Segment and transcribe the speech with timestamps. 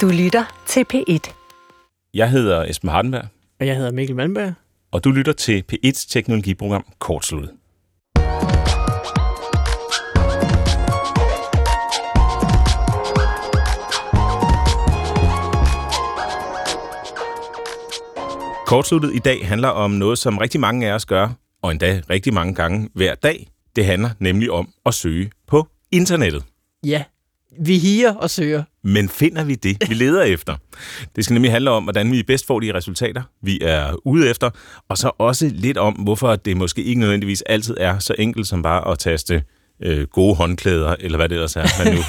[0.00, 1.32] Du lytter til P1.
[2.14, 3.24] Jeg hedder Esben Hardenberg,
[3.60, 4.52] Og jeg hedder Mikkel Malmberg.
[4.92, 7.50] og du lytter til P1's teknologiprogram Kortsluttet.
[18.66, 21.28] Kortsluttet i dag handler om noget, som rigtig mange af os gør,
[21.62, 23.48] og endda rigtig mange gange hver dag.
[23.76, 26.44] Det handler nemlig om at søge på internettet.
[26.86, 27.04] Ja,
[27.60, 28.62] vi higer og søger.
[28.84, 30.56] Men finder vi det, vi leder efter?
[31.16, 34.50] Det skal nemlig handle om, hvordan vi bedst får de resultater, vi er ude efter,
[34.88, 38.62] og så også lidt om, hvorfor det måske ikke nødvendigvis altid er så enkelt som
[38.62, 39.42] bare at taste
[39.82, 42.00] øh, gode håndklæder, eller hvad det ellers er, man nu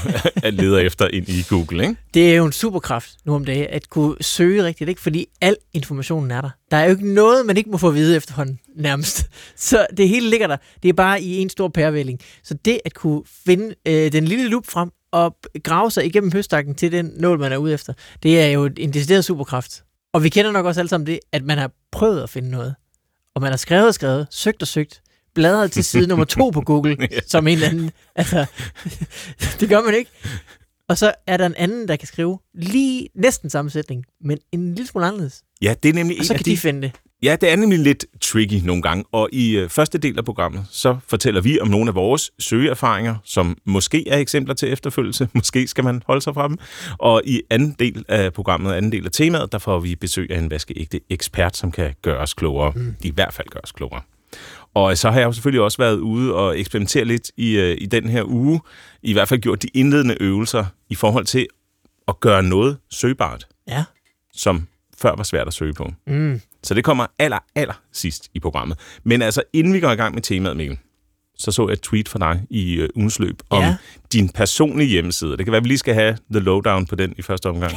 [0.64, 1.84] leder efter ind i Google.
[1.84, 1.96] Ikke?
[2.14, 5.02] Det er jo en superkraft nu om dagen, at kunne søge rigtigt, ikke?
[5.02, 6.50] fordi al informationen er der.
[6.72, 9.30] Der er jo ikke noget, man ikke må få at vide efterhånden, nærmest.
[9.56, 10.58] Så det hele ligger der.
[10.84, 12.20] Det er bare i en stor pærevælling.
[12.44, 16.76] Så det at kunne finde øh, den lille lup frem og grave sig igennem høstakken
[16.76, 19.84] til den nål, man er ude efter, det er jo en decideret superkraft.
[20.14, 22.76] Og vi kender nok også alle sammen det, at man har prøvet at finde noget.
[23.36, 25.02] Og man har skrevet og skrevet, søgt og søgt,
[25.36, 27.20] bladret til side nummer to på Google, Ja.
[27.28, 27.92] som en eller anden.
[28.16, 28.46] Altså,
[29.60, 30.12] det gør man ikke.
[30.90, 34.76] Og så er der en anden, der kan skrive lige næsten samme sætning, men en
[34.76, 35.42] lille smule anderledes.
[35.62, 36.52] Ja, det er nemlig Og så kan de...
[36.52, 36.92] de finde det.
[37.24, 40.66] Ja, det er nemlig lidt tricky nogle gange, og i øh, første del af programmet,
[40.72, 45.68] så fortæller vi om nogle af vores søgeerfaringer, som måske er eksempler til efterfølgelse, måske
[45.68, 46.58] skal man holde sig fra dem,
[47.00, 50.40] og i anden del af programmet, anden del af temaet, der får vi besøg af
[50.40, 52.96] en vaskeægte ekspert, som kan gøre os klogere, mm.
[53.04, 54.02] i hvert fald gøre os klogere.
[54.74, 57.86] Og så har jeg jo selvfølgelig også været ude og eksperimentere lidt i, øh, i
[57.86, 58.62] den her uge,
[59.04, 61.48] i hvert fald gjort de indledende øvelser i forhold til
[62.08, 63.84] at gøre noget søgbart, Ja.
[64.34, 65.92] som før var svært at søge på.
[66.08, 66.42] Mm.
[66.66, 68.78] Så det kommer aller, aller sidst i programmet.
[69.04, 70.78] Men altså, inden vi går i gang med temaet, Mikkel,
[71.38, 73.76] så så jeg et tweet fra dig i øh, ugens løb om Ja.
[74.14, 75.38] din personlige hjemmeside.
[75.38, 77.74] Det kan være, at vi lige skal have the lowdown på den i første omgang.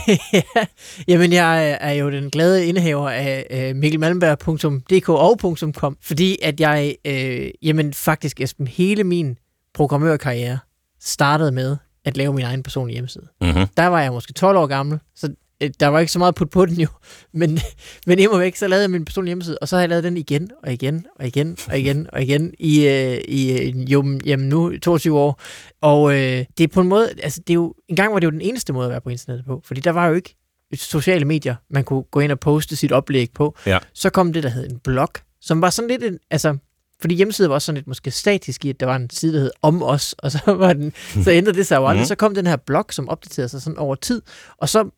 [1.08, 5.38] Jamen, jeg er- er jo den glade indehaver af øh, mikkelmalmberg.dk og
[5.72, 9.38] .com, fordi at jeg, øh, jamen faktisk, Esben, hele min
[9.74, 10.58] programmørkarriere
[11.00, 13.26] startede med at lave min egen personlige hjemmeside.
[13.40, 13.66] mm-hmm.
[13.76, 15.32] Der var jeg måske 12 år gammel, så øh,
[15.80, 16.88] der var ikke så meget put på den jo.
[17.32, 17.58] Men,
[18.06, 20.16] men imod væk, så lavede jeg min personlige hjemmeside, og så har jeg lavet den
[20.16, 24.48] igen og igen og igen og igen og igen i, øh, i øh, jo, jamen
[24.48, 25.40] nu 22 år.
[25.80, 28.26] Og øh, det er på en måde, altså det er jo, en gang var det
[28.26, 30.36] jo den eneste måde at være på internettet på, fordi der var jo ikke
[30.74, 33.56] sociale medier, man kunne gå ind og poste sit oplæg på.
[33.66, 33.78] Ja.
[33.94, 35.08] Så kom det, der hed en blog,
[35.40, 36.56] som var sådan lidt en, altså
[37.00, 39.40] fordi hjemmesiden var også sådan lidt måske statisk i, at der var en side, der
[39.40, 40.92] hed om os, og så, var den,
[41.24, 42.00] så ændrede det sig jo aldrig.
[42.00, 42.06] Mhm.
[42.06, 44.22] Så kom den her blog, som opdaterede sig sådan over tid,
[44.58, 44.90] og så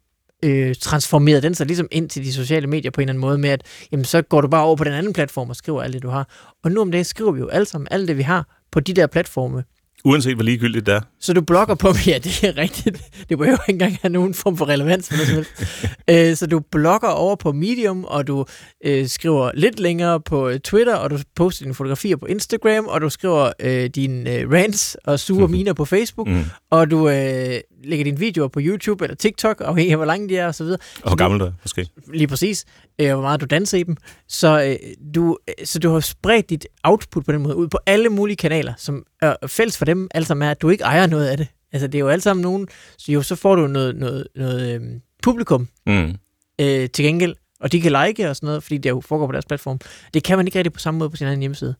[0.43, 3.39] øh, transformerede den sig ligesom ind til de sociale medier på en eller anden måde
[3.39, 3.63] med, at
[3.93, 6.09] jamen, så går du bare over på den anden platform og skriver alt det, du
[6.09, 6.29] har.
[6.65, 8.95] Og nu om dagen skriver vi jo alle sammen alt det, vi har på de
[8.95, 9.65] der platforme.
[10.05, 11.01] Uanset hvor ligegyldigt det er.
[11.21, 13.03] Så du blogger på ja, det er rigtigt.
[13.29, 15.51] Det behøver ikke engang have nogen form for relevans helst.
[16.11, 18.45] øh, så du blogger over på Medium, og du
[18.85, 23.01] øh, skriver lidt længere på øh, Twitter, og du poster dine fotografier på Instagram, og
[23.01, 26.45] du skriver øh, dine øh, rants og sure miner på Facebook, Mm.
[26.71, 30.37] og du øh, lægger dine videoer på YouTube eller TikTok, afhængig af hvor lange de
[30.37, 30.79] er, og så videre.
[31.03, 31.87] Og hvor gammel du er, måske.
[32.15, 32.65] Lige præcis.
[33.01, 33.97] Øh, hvor meget du danser i dem.
[34.29, 34.77] Så, øh,
[35.15, 38.37] du, øh, så du har spredt dit output på den måde ud på alle mulige
[38.37, 41.37] kanaler, som er fælles for dem alle sammen er, at du ikke ejer noget af
[41.37, 41.47] det.
[41.73, 42.69] Altså, det er jo alle sammen nogen...
[42.99, 44.81] Så jo, så får du noget, noget, noget øh,
[45.23, 46.15] publikum Mm.
[46.61, 49.33] øh, til gengæld, og de kan like og sådan noget, fordi det jo foregår på
[49.33, 49.79] deres platform.
[50.15, 51.75] Det kan man ikke rigtig på samme måde på sin egen hjemmeside.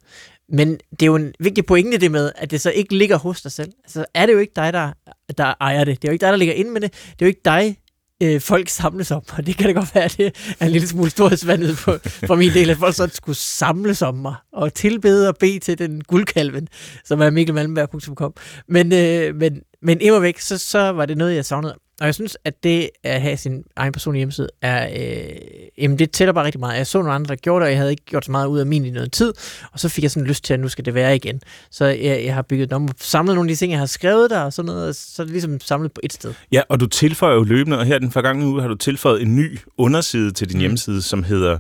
[0.49, 3.43] Men det er jo en vigtig pointe det med, at det så ikke ligger hos
[3.43, 3.73] dig selv.
[3.85, 4.93] Altså er det jo ikke dig, der,
[5.39, 6.03] der ejer det.
[6.03, 6.93] Det er jo ikke dig, der ligger inde med det.
[6.93, 7.77] Det er jo ikke dig,
[8.23, 9.23] øh, folk samles om.
[9.33, 11.93] Og det kan da godt være, at det er en lille smule storhedsvandet på,
[12.27, 15.79] for min del, at folk så skulle samles om mig og tilbede og bede til
[15.79, 16.69] den guldkalven,
[17.05, 18.35] som er mikkelmalmberg.com.
[18.69, 21.75] Men, øh, men, men imod væk, så, så var det noget, jeg savnede.
[22.01, 25.37] Og jeg synes, at det at have sin egen personlige hjemmeside, er, øh,
[25.79, 26.77] jamen det tæller bare rigtig meget.
[26.79, 28.59] Jeg så nogle andre, der gjorde det, og jeg havde ikke gjort så meget ud
[28.59, 29.33] af min i noget tid,
[29.73, 31.41] og så fik jeg sådan lyst til, at nu skal det være igen.
[31.71, 34.41] Så jeg, jeg har bygget om, samlet nogle af de ting, jeg har skrevet der,
[34.41, 36.35] og sådan noget, og så er det ligesom samlet på et sted.
[36.53, 39.37] Ja, og du tilføjer jo løbende, og her den forgangne uge har du tilføjet en
[39.37, 40.61] ny underside til din Mm.
[40.61, 41.59] hjemmeside, som hedder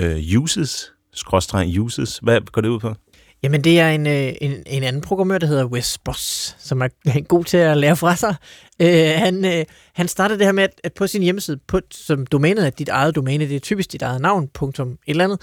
[0.00, 2.18] øh, uses, skråstreg uses.
[2.22, 2.94] Hvad går det ud på?
[3.42, 6.88] Jamen, det er en, øh, en, en anden programmør, der hedder Wes Boss, som er
[7.28, 8.34] god til at lære fra sig.
[8.80, 12.26] Øh, han, øh, han startede det her med, at, at på sin hjemmeside, på, som
[12.26, 15.40] domænet er dit eget domæne, det er typisk dit eget navn, punktum et eller andet,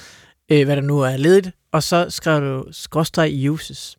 [0.51, 3.98] øh, hvad der nu er ledigt, og så skriver du skråstreg uses.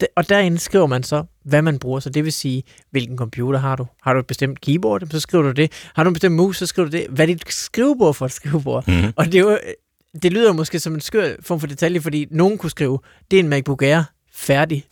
[0.00, 3.58] Det, og derinde skriver man så, hvad man bruger, så det vil sige, hvilken computer
[3.58, 3.86] har du?
[4.02, 5.72] Har du et bestemt keyboard, så skriver du det.
[5.94, 7.06] Har du en bestemt mus, så skriver du det.
[7.10, 8.88] Hvad er dit skrivebord for et skrivebord?
[8.88, 9.12] Mm.
[9.16, 9.58] Og det, er jo,
[10.22, 12.98] det lyder måske som en skør form for detalje, fordi nogen kunne skrive,
[13.30, 14.02] det er en MacBook Air
[14.34, 14.84] færdig.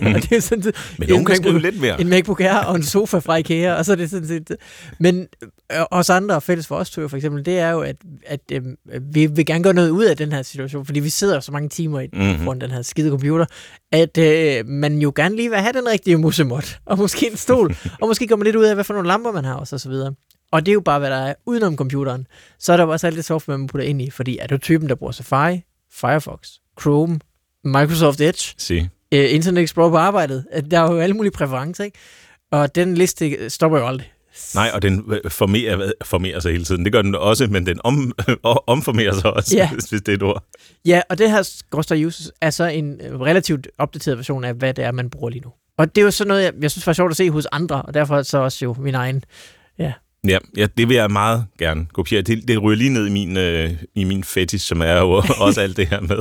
[0.00, 0.06] Mm.
[0.14, 2.00] og det er sådan, Men nogen kan skrive lidt mere.
[2.00, 4.56] En MacBook Air og en sofa fra IKEA, og så er det sådan set...
[5.00, 5.26] Men
[5.72, 7.96] øh, os andre, fælles for os to for eksempel, det er jo, at,
[8.26, 8.62] at øh,
[9.12, 11.68] vi vil gerne gøre noget ud af den her situation, fordi vi sidder så mange
[11.68, 12.44] timer i Mhm.
[12.44, 13.46] foran den her skide computer,
[13.92, 17.76] at øh, man jo gerne lige vil have den rigtige musemot, og måske en stol,
[18.00, 19.88] og måske kommer lidt ud af, hvad for nogle lamper man har, og så, så
[19.88, 20.14] videre.
[20.52, 22.26] Og det er jo bare, hvad der er udenom computeren.
[22.58, 24.58] Så er der jo også alt det software, man putter ind i, fordi er du
[24.58, 25.60] typen, der bruger Safari,
[25.92, 26.48] Firefox,
[26.80, 27.20] Chrome,
[27.64, 28.88] Microsoft Edge, Se.
[29.12, 30.46] øh, Internet Explorer på arbejdet.
[30.70, 31.98] Der er jo alle mulige præferencer, ikke?
[32.50, 34.12] Og den liste stopper jo aldrig.
[34.54, 36.84] Nej, og den øh, formerer, formerer sig hele tiden.
[36.84, 38.12] Det gør den også, men den om,
[38.66, 39.70] omformerer sig også, Ja.
[39.72, 40.44] hvis det er et ord.
[40.84, 44.84] Ja, og det her Ghoster Uses er så en relativt opdateret version af, hvad det
[44.84, 45.52] er, man bruger lige nu.
[45.78, 47.82] Og det er jo sådan noget, jeg, jeg synes var sjovt at se hos andre,
[47.82, 49.24] og derfor så også jo min egen.
[50.28, 52.22] Ja, ja, det vil jeg meget gerne kopiere.
[52.22, 55.10] Det, det ryger lige ned i min, øh, i min fetish, som er jo
[55.46, 56.18] også alt det her med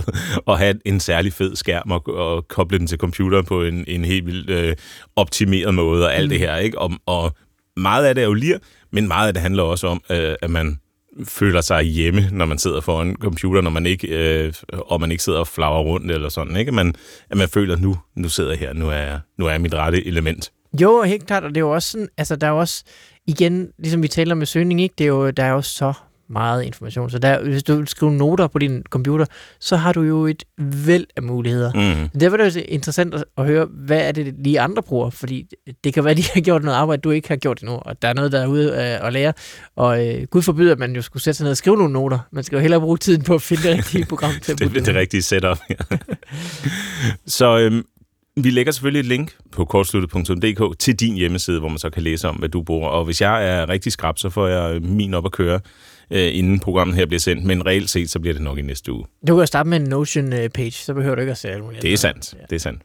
[0.47, 4.05] at have en særlig fed skærm og, og koble den til computeren på en, en
[4.05, 4.75] helt vildt øh,
[5.15, 6.29] optimeret måde og alt Mm.
[6.29, 6.55] det her.
[6.57, 6.79] Ikke?
[6.79, 7.35] Og, og
[7.77, 8.57] meget af det er jo lir,
[8.91, 10.79] men meget af det handler også om, øh, at man
[11.23, 15.11] føler sig hjemme, når man sidder foran en computer, når man ikke, øh, og man
[15.11, 16.55] ikke sidder og flagrer rundt eller sådan.
[16.55, 16.69] Ikke?
[16.69, 16.95] At, man,
[17.29, 20.51] at man føler, nu, nu sidder jeg her, nu er, nu er mit rette element.
[20.81, 22.83] Jo, helt klart, og det er jo også sådan, altså der er også,
[23.27, 24.95] igen, ligesom vi taler med søgning, ikke?
[24.97, 25.93] Det er jo, der er jo så
[26.27, 27.09] meget information.
[27.09, 29.25] Så der, hvis du vil skrive noter på din computer,
[29.59, 31.73] så har du jo et væld af muligheder.
[31.73, 32.19] Mm.
[32.19, 35.47] Derfor er det jo interessant at, høre, hvad er det lige andre bruger, fordi
[35.83, 38.01] det kan være, at de har gjort noget arbejde, du ikke har gjort endnu, og
[38.01, 39.33] der er noget, der er ude øh, at lære,
[39.75, 42.19] og øh, Gud forbyder, at man jo skulle sætte sig ned og skrive nogle noter.
[42.31, 44.73] Man skal jo hellere bruge tiden på at finde det rigtige program til at det,
[44.73, 45.57] det, det rigtige setup.
[45.69, 45.75] ja.
[47.37, 47.85] så øhm,
[48.37, 52.27] vi lægger selvfølgelig et link på kortsluttet.dk til din hjemmeside, hvor man så kan læse
[52.29, 52.89] om, hvad du bruger.
[52.89, 55.59] Og hvis jeg er rigtig skrab, så får jeg min op at køre,
[56.11, 57.43] øh, inden programmet her bliver sendt.
[57.43, 59.05] Men reelt set, så bliver det nok i næste uge.
[59.27, 61.81] Du kan starte med en Notion-page, så behøver du ikke at se alt muligt.
[61.81, 62.35] Det er sandt.
[62.49, 62.81] Det er sandt.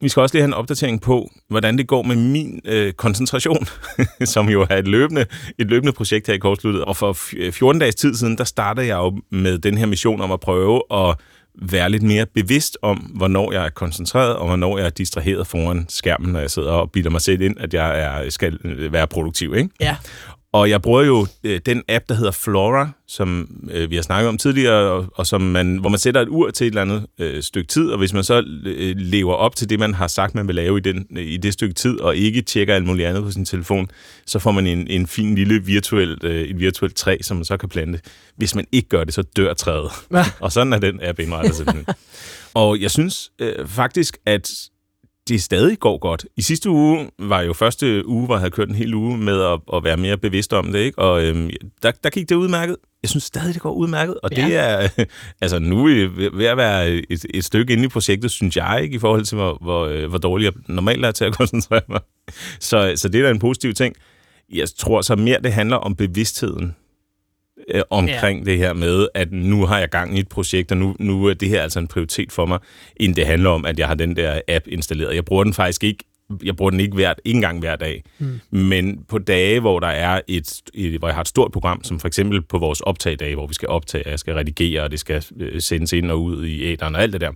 [0.00, 3.66] Vi skal også lige have en opdatering på, hvordan det går med min øh, koncentration,
[4.24, 5.26] som jo er et løbende,
[5.58, 6.84] et løbende projekt her i kortsluttet.
[6.84, 10.20] Og for f- 14 dages tid siden, der startede jeg jo med den her mission
[10.20, 11.16] om at prøve at
[11.54, 15.86] være lidt mere bevidst om, hvornår jeg er koncentreret, og hvornår jeg er distraheret foran
[15.88, 18.58] skærmen, når jeg sidder og bilder mig selv ind, at jeg er, skal
[18.92, 19.54] være produktiv.
[19.54, 19.70] Ikke?
[19.80, 19.96] Ja.
[20.52, 24.28] Og jeg bruger jo øh, den app, der hedder Flora, som øh, vi har snakket
[24.28, 27.06] om tidligere, og, og som man, hvor man sætter et ur til et eller andet
[27.18, 30.34] øh, stykke tid, og hvis man så øh, lever op til det, man har sagt,
[30.34, 33.08] man vil lave i, den, øh, i det stykke tid, og ikke tjekker alt muligt
[33.08, 33.90] andet på sin telefon,
[34.26, 37.56] så får man en, en fin lille virtuel, øh, et virtuelt træ, som man så
[37.56, 38.00] kan plante.
[38.36, 39.90] Hvis man ikke gør det, så dør træet.
[40.12, 40.24] Ja.
[40.40, 41.86] og sådan er den app indrettet simpelthen.
[42.54, 44.50] og jeg synes øh, faktisk, at
[45.28, 46.26] det stadig går godt.
[46.36, 49.42] I sidste uge var jo første uge, hvor jeg havde kørt en hel uge med
[49.42, 50.98] at, at være mere bevidst om det, ikke?
[50.98, 51.50] og øhm,
[51.82, 52.76] der, der gik det udmærket.
[53.02, 54.44] Jeg synes stadig, det går udmærket, og Ja.
[54.44, 54.88] det er,
[55.42, 58.94] altså nu er ved at være et, et stykke inde i projektet, synes jeg, ikke
[58.96, 62.00] i forhold til, hvor, hvor, øh, hvor dårlig jeg normalt er til at koncentrere mig.
[62.60, 63.94] Så, så det er da en positiv ting.
[64.52, 66.76] Jeg tror så mere, det handler om bevidstheden
[67.68, 68.50] øh, omkring ja.
[68.50, 71.34] det her med, at nu har jeg gang i et projekt, og nu, nu er
[71.34, 72.58] det her altså en prioritet for mig,
[72.96, 75.14] end det handler om, at jeg har den der app installeret.
[75.14, 76.04] Jeg bruger den faktisk ikke
[76.44, 78.04] jeg bruger den ikke, hvert, ikke engang hver dag.
[78.18, 78.40] Mm.
[78.50, 82.00] Men på dage, hvor der er et, et, hvor jeg har et stort program, som
[82.00, 85.00] for eksempel på vores optagdage, hvor vi skal optage, og jeg skal redigere, og det
[85.00, 87.32] skal øh, sendes ind og ud i æderen og alt det der,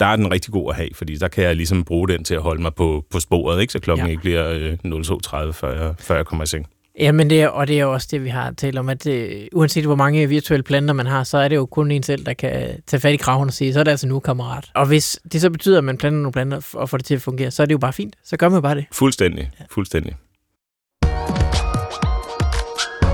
[0.00, 2.34] der er den rigtig god at have, fordi der kan jeg ligesom bruge den til
[2.34, 3.72] at holde mig på, på sporet, ikke?
[3.72, 4.08] så klokken Ja.
[4.08, 4.10] ja.
[4.10, 5.00] ikke bliver øh,
[5.46, 6.66] 02.30, før jeg, før jeg kommer i seng.
[7.00, 9.06] Ja, men det er, og det er jo også det, vi har talt om, at
[9.06, 12.26] øh, uanset hvor mange virtuelle planter man har, så er det jo kun en selv,
[12.26, 14.70] der kan tage fat i kraven og sige, så er det altså nu, kammerat.
[14.74, 17.22] Og hvis det så betyder, at man planter nogle planter og får det til at
[17.22, 18.14] fungere, så er det jo bare fint.
[18.24, 18.84] Så gør man bare det.
[18.92, 20.16] Fuldstændig, fuldstændig.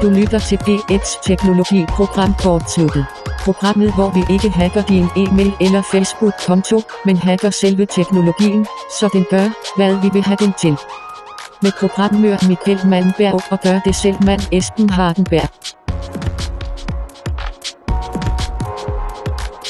[0.03, 3.07] Du lytter til P1 Teknologi Program Kortsluttet.
[3.45, 8.67] Programmet, hvor vi ikke hacker din e-mail eller Facebook-konto, men hacker selve teknologien,
[9.01, 10.77] så den gør, hvad vi vil have den til.
[11.63, 15.49] Med programmør Michael Malmberg og gør det selv mand Esben Hardenberg.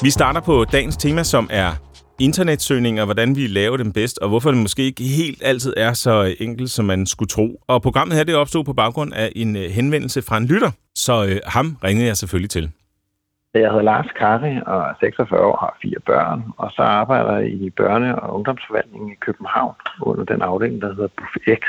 [0.02, 1.72] Vi starter på dagens tema, som er
[2.20, 6.34] internetsøgninger, hvordan vi laver dem bedst, og hvorfor det måske ikke helt altid er så
[6.40, 7.61] enkelt, som man skulle tro.
[7.68, 11.25] Og programmet her, det opstod på baggrund af en øh, henvendelse fra en lytter, så
[11.25, 12.70] øh, ham ringede jeg selvfølgelig til.
[13.54, 17.49] Jeg hedder Lars Kari og er 46 år har fire børn, og så arbejder jeg
[17.49, 21.62] i børne- og ungdomsforvaltningen i København under den afdeling, der hedder Buff X.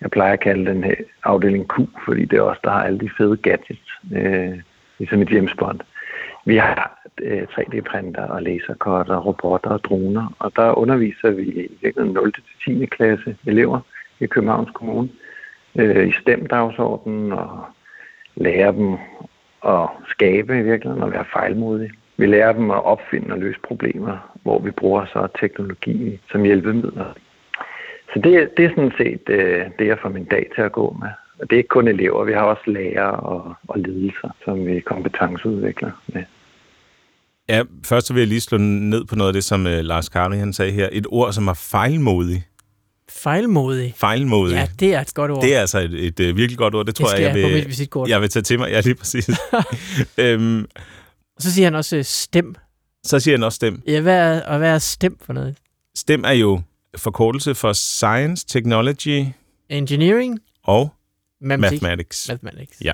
[0.00, 2.98] Jeg plejer at kalde den her afdeling Q, fordi det er os, der har alle
[2.98, 4.58] de fede gadgets, øh,
[4.98, 5.80] ligesom et James Bond.
[6.44, 12.14] Vi har øh, 3D-printer og lasercutter, robotter og droner, og der underviser vi i virkeligheden
[12.14, 12.32] 0.
[12.32, 12.86] til 10.
[12.86, 13.80] klasse elever
[14.20, 15.08] i Københavns Kommune
[15.76, 17.64] øh, i STEM-dagsordenen og
[18.36, 18.98] lærer dem
[19.66, 21.92] at skabe i virkeligheden og være fejlmodige.
[22.16, 27.14] vi lærer dem at opfinde og løse problemer, hvor vi bruger så teknologi som hjælpemidler.
[28.14, 30.96] Så det, det er sådan set øh, det, jeg får min dag til at gå
[31.00, 31.08] med.
[31.38, 34.80] Og det er ikke kun elever, vi har også lærere og, og ledelser, som vi
[34.80, 36.24] kompetenceudvikler med.
[37.48, 40.08] Ja, først så vil jeg lige slå ned på noget af det, som øh, Lars
[40.08, 40.88] Kari han sagde her.
[40.92, 42.44] Et ord, som er fejlmodig.
[43.10, 43.94] Fejlmodig?
[43.96, 44.54] Fejlmodig.
[44.54, 45.42] Ja, det er et godt ord.
[45.42, 46.86] Det er altså et, et, et virkelig godt ord.
[46.86, 48.70] Det tror det jeg, jeg, jeg, vil, på jeg vil tage til mig.
[48.70, 49.30] Ja, lige præcis.
[50.18, 50.66] øhm,
[51.38, 52.54] så siger han også uh, stem.
[53.04, 53.82] Så siger han også stem.
[53.86, 55.56] Ja, hvad er, og hvad er stem for noget?
[55.94, 56.60] STEM er jo
[56.96, 59.24] forkortelse for Science, Technology
[59.68, 60.92] Engineering og
[61.40, 61.82] Mathematics.
[61.82, 62.28] Mathematics.
[62.28, 62.80] Mathematics.
[62.84, 62.92] Ja.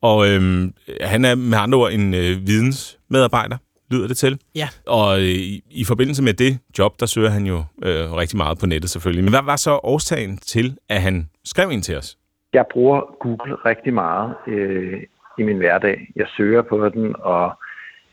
[0.00, 3.56] Og øhm, han er med andre ord en øh, vidensmedarbejder,
[3.90, 4.38] lyder det til.
[4.54, 4.68] Ja.
[4.86, 8.58] Og øh, i, i forbindelse med det job, der søger han jo øh, rigtig meget
[8.58, 9.24] på nettet selvfølgelig.
[9.24, 12.16] Men hvad var så årsagen til, at han skrev ind til os?
[12.52, 15.02] Jeg bruger Google rigtig meget øh,
[15.38, 16.08] i min hverdag.
[16.16, 17.52] Jeg søger på den, og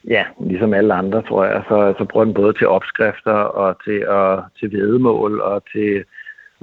[0.08, 4.08] ja, ligesom alle andre, tror jeg, så, så bruger den både til opskrifter og til,
[4.08, 6.04] og, til vedemål og til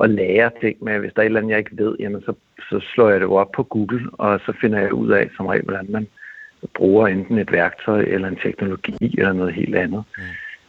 [0.02, 0.98] at lære ting med.
[0.98, 2.32] Hvis der er et eller andet, jeg ikke ved, jamen så,
[2.70, 5.46] så slår jeg det jo op på Google, og så finder jeg ud af, som
[5.46, 6.06] regel, hvordan man
[6.74, 10.04] bruger enten et værktøj eller en teknologi eller noget helt andet.
[10.16, 10.22] Mm.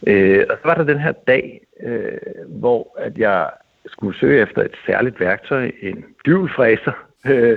[0.06, 3.50] Øh, og så var der den her dag, øh, hvor at jeg
[3.86, 6.92] skulle søge efter et særligt værktøj, en dyvelfræser,
[7.30, 7.56] øh,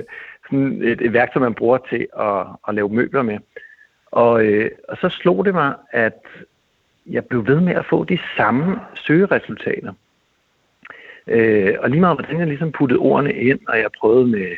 [0.49, 3.37] sådan et, et værktøj, man bruger til at, at lave møbler med.
[4.05, 6.23] Og, øh, og så slog det mig, at
[7.05, 9.93] jeg blev ved med at få de samme søgeresultater.
[11.27, 14.55] Øh, og lige meget hvordan jeg ligesom puttede ordene ind, og jeg prøvede med,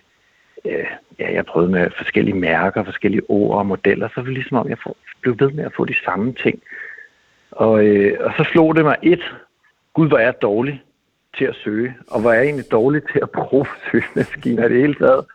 [0.65, 0.85] øh,
[1.19, 4.69] ja, jeg prøvede med forskellige mærker, forskellige ord og modeller, så var det ligesom om,
[4.69, 6.61] jeg får, blev ved med at få de samme ting.
[7.51, 9.35] Og, øh, og så slog det mig et,
[9.93, 10.83] gud hvor er jeg dårlig
[11.37, 14.81] til at søge, og hvor er jeg egentlig dårlig til at bruge søgemaskiner i det
[14.81, 15.25] hele taget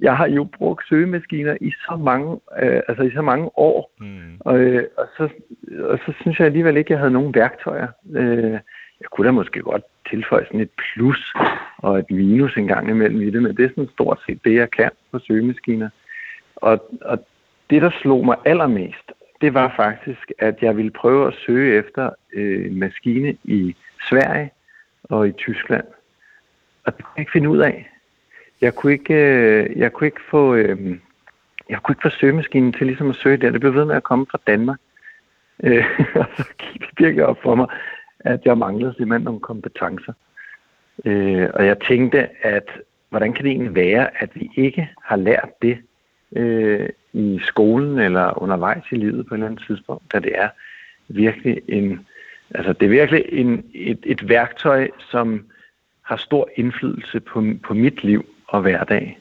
[0.00, 4.36] jeg har jo brugt søgemaskiner i så mange, øh, altså i så mange år, mm.
[4.40, 5.28] og, øh, og, så,
[5.80, 7.88] og så synes jeg alligevel ikke, at jeg havde nogen værktøjer.
[8.14, 8.52] Øh,
[9.00, 11.32] jeg kunne da måske godt tilføje sådan et plus
[11.82, 14.54] og et minus en gang imellem i det, men det er sådan stort set det,
[14.54, 15.88] jeg kan på søgemaskiner.
[16.56, 17.26] Og, og
[17.70, 22.10] det, der slog mig allermest, det var faktisk, at jeg ville prøve at søge efter
[22.32, 23.76] øh, en maskine i
[24.08, 24.50] Sverige
[25.02, 25.84] og i Tyskland.
[26.84, 27.90] Og det kunne jeg ikke finde ud af
[28.60, 30.98] jeg kunne ikke, øh, jeg kunne ikke få, øh,
[31.68, 33.50] jeg kunne ikke få søgemaskinen til ligesom at søge der.
[33.50, 34.78] Det blev ved med at komme fra Danmark.
[35.64, 35.84] Øh,
[36.20, 37.66] og så gik det virkelig op for mig,
[38.20, 40.12] at jeg manglede simpelthen nogle kompetencer.
[41.04, 42.68] Øh, og jeg tænkte, at
[43.08, 45.78] hvordan kan det egentlig være, at vi ikke har lært det
[46.36, 50.48] øh, i skolen eller undervejs i livet på et eller andet tidspunkt, da det er
[51.08, 52.06] virkelig en,
[52.50, 55.46] altså det er virkelig en, et, et værktøj, som
[56.02, 59.18] har stor indflydelse på, på mit liv og hverdag.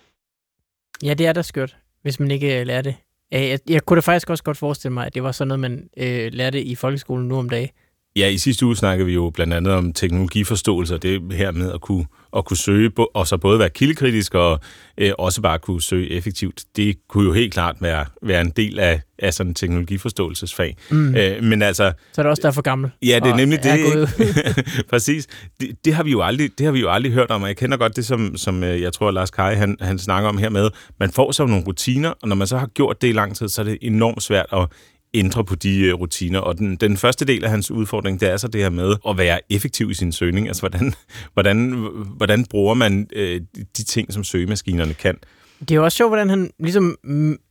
[1.03, 2.95] Ja, det er da skørt, hvis man ikke øh, lærer det.
[3.31, 5.89] Jeg, jeg kunne da faktisk også godt forestille mig, at det var sådan noget, man
[5.97, 7.69] øh, lærte i folkeskolen nu om dagen.
[8.15, 11.71] Ja, i sidste uge snakkede vi jo blandt andet om teknologiforståelse, og det her med
[11.71, 12.05] at kunne,
[12.37, 14.59] at kunne søge, og så både være kildekritisk og
[14.97, 16.63] øh, også bare kunne søge effektivt.
[16.75, 20.77] Det kunne jo helt klart være, være en del af, af sådan en teknologiforståelsesfag.
[20.91, 21.15] Mm.
[21.15, 21.91] Øh, men altså...
[22.13, 22.91] Så er det også derfor gammel.
[23.05, 23.71] Ja, det er nemlig det.
[23.71, 25.27] Er Præcis.
[25.61, 27.57] Det, det, har vi jo aldrig, det har vi jo aldrig hørt om, og jeg
[27.57, 30.49] kender godt det, som, som øh, jeg tror, Lars Kai, han, han snakker om her
[30.49, 30.69] med.
[30.99, 33.49] Man får så nogle rutiner, og når man så har gjort det i lang tid,
[33.49, 34.67] så er det enormt svært at
[35.13, 36.39] ændre på de øh, rutiner.
[36.39, 39.17] Og den, den første del af hans udfordring, det er så det her med at
[39.17, 40.47] være effektiv i sin søgning.
[40.47, 40.93] Altså, hvordan,
[41.33, 41.87] hvordan,
[42.17, 43.41] hvordan bruger man øh,
[43.77, 45.17] de ting, som søgemaskinerne kan?
[45.59, 46.97] Det er jo også sjovt, hvordan han ligesom,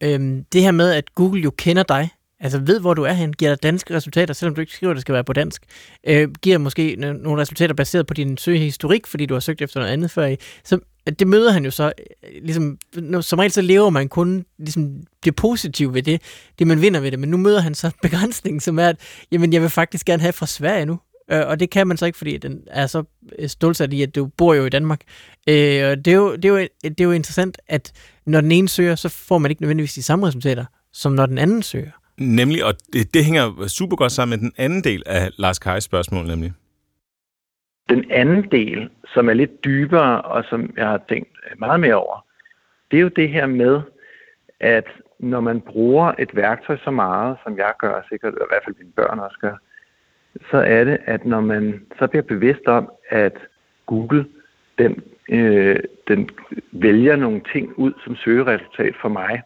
[0.02, 0.20] øh,
[0.52, 2.08] det her med, at Google jo kender dig,
[2.40, 4.94] altså ved, hvor du er hen, giver dig danske resultater, selvom du ikke skriver, at
[4.94, 5.62] det skal være på dansk,
[6.06, 9.92] øh, giver måske nogle resultater baseret på din søgehistorik, fordi du har søgt efter noget
[9.92, 10.26] andet før.
[10.26, 10.78] i, Så
[11.10, 11.92] det møder han jo så,
[12.24, 12.78] øh, ligesom,
[13.20, 14.90] som regel så lever man kun ligesom,
[15.24, 16.22] det positive ved det,
[16.58, 18.96] det man vinder ved det, men nu møder han så begrænsningen, som er, at
[19.32, 20.98] jamen, jeg vil faktisk gerne have fra Sverige nu,
[21.30, 23.02] øh, og det kan man så ikke, fordi den er så
[23.38, 25.00] øh, stolsat i, at du bor jo i Danmark.
[25.48, 27.92] Øh, og det er, jo, det, er jo, det er jo interessant, at
[28.26, 31.38] når den ene søger, så får man ikke nødvendigvis de samme resultater, som når den
[31.38, 31.90] anden søger.
[32.18, 35.84] Nemlig, og det, det hænger super godt sammen med den anden del af Lars Kajs
[35.84, 36.52] spørgsmål, nemlig.
[37.88, 42.24] Den anden del, som er lidt dybere, og som jeg har tænkt meget mere over,
[42.90, 43.80] det er jo det her med,
[44.60, 44.86] at
[45.18, 48.92] når man bruger et værktøj så meget, som jeg gør, sikkert i hvert fald mine
[48.92, 49.56] børn også gør,
[50.50, 53.32] så er det, at når man så bliver bevidst om, at
[53.86, 54.26] Google,
[54.78, 56.28] den, øh, den
[56.72, 59.42] vælger nogle ting ud som søgeresultat for mig,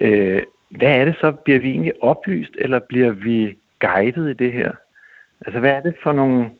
[0.00, 1.32] øh, hvad er det så?
[1.32, 4.72] Bliver vi egentlig oplyst, eller bliver vi guidet i det her?
[5.46, 6.50] Altså, hvad er det for nogle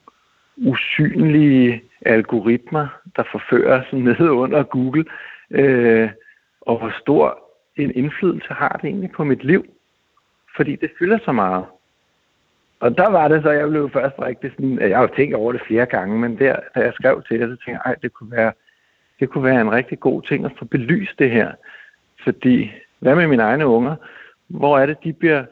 [0.57, 5.05] usynlige algoritmer, der forfører os ned under Google,
[5.51, 6.11] øh,
[6.61, 7.39] og hvor stor
[7.77, 9.67] en indflydelse har det egentlig på mit liv?
[10.57, 11.65] fordi det fylder så meget.
[12.81, 15.53] Og der var det så, jeg blev først rigtig sådan, jeg har jo tænkt over
[15.53, 18.13] det flere gange, men der, da jeg skrev til det, så tænkte jeg, ej, det
[18.13, 18.53] kunne være,
[19.21, 21.53] det kunne være en rigtig god ting at få belyst det her.
[22.25, 23.97] Fordi, hvad med mine egne unger?
[24.49, 25.45] Hvor er det, de bliver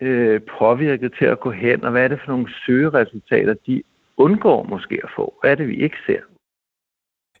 [0.00, 3.82] øh, påvirket til at gå hen, og hvad er det for nogle søgeresultater, de
[4.18, 5.34] undgår måske at få?
[5.40, 6.20] Hvad er det, vi ikke ser?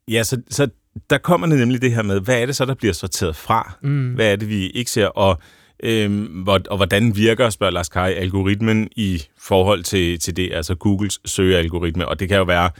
[0.08, 0.70] Ja, så, så
[1.10, 3.76] der kommer det nemlig det her med, hvad er det så, der bliver sorteret fra?
[3.82, 4.14] Mm.
[4.14, 5.06] Hvad er det, vi ikke ser?
[5.06, 5.38] Og,
[5.82, 10.74] øhm, hvor, og hvordan virker, spørger Lars Kai, algoritmen i forhold til, til det, altså
[10.74, 12.08] Googles søgealgoritme?
[12.08, 12.70] Og det kan jo være,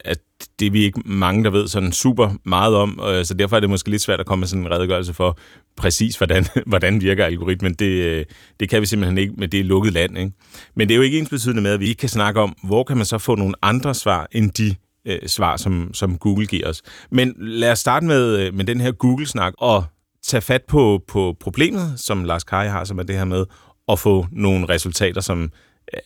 [0.00, 0.18] at
[0.58, 3.60] det er vi ikke mange, der ved sådan super meget om, øh, så derfor er
[3.60, 5.38] det måske lidt svært at komme med sådan en redegørelse for
[5.76, 7.74] præcis, hvordan, hvordan virker algoritmen.
[7.74, 8.24] Det, øh,
[8.60, 10.18] det kan vi simpelthen ikke med det lukket land.
[10.18, 10.32] Ikke?
[10.76, 12.84] Men det er jo ikke ens betydende med, at vi ikke kan snakke om, hvor
[12.84, 14.74] kan man så få nogle andre svar, end de
[15.06, 16.82] øh, svar, som, som Google giver os.
[17.10, 19.84] Men lad os starte med, øh, med den her Google-snak og
[20.22, 23.44] tage fat på, på problemet, som Lars Kai har, som er det her med
[23.88, 25.50] at få nogle resultater, som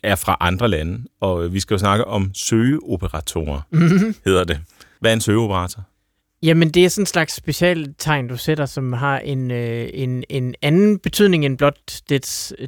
[0.02, 1.04] er fra andre lande.
[1.20, 4.14] Og vi skal jo snakke om søgeoperatorer, mm-hmm.
[4.24, 4.60] hedder det.
[5.00, 5.82] Hvad er en søgeoperator?
[6.42, 10.54] Jamen, det er sådan en slags specialtegn, du sætter, som har en, øh, en, en
[10.62, 12.22] anden betydning end blot det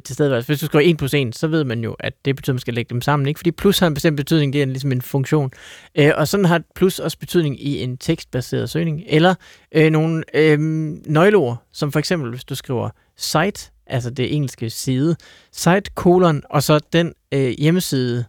[0.05, 0.47] tilstedeværelse.
[0.47, 2.59] Hvis du skriver 1 plus 1, så ved man jo, at det betyder, at man
[2.59, 3.27] skal lægge dem sammen.
[3.27, 3.37] Ikke?
[3.37, 5.51] Fordi plus har en bestemt betydning, det er ligesom en funktion.
[5.95, 9.03] Øh, og sådan har plus også betydning i en tekstbaseret søgning.
[9.07, 9.35] Eller
[9.75, 10.59] øh, nogle øh,
[11.05, 15.15] nøgleord, som for eksempel, hvis du skriver site, altså det engelske side,
[15.51, 18.25] site, kolon, og så den øh, hjemmeside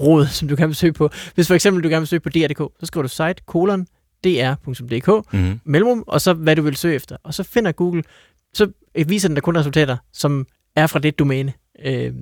[0.00, 1.10] råd, som du kan besøge på.
[1.34, 3.86] Hvis for eksempel du gerne vil søge på DR.dk, så skriver du site, kolon,
[4.24, 5.60] dr.dk, mm-hmm.
[5.64, 7.16] mellemrum, og så hvad du vil søge efter.
[7.22, 8.02] Og så finder Google,
[8.54, 8.72] så
[9.06, 10.46] viser den der kun resultater, som
[10.76, 11.52] er fra det domæne.
[11.84, 12.12] Øh,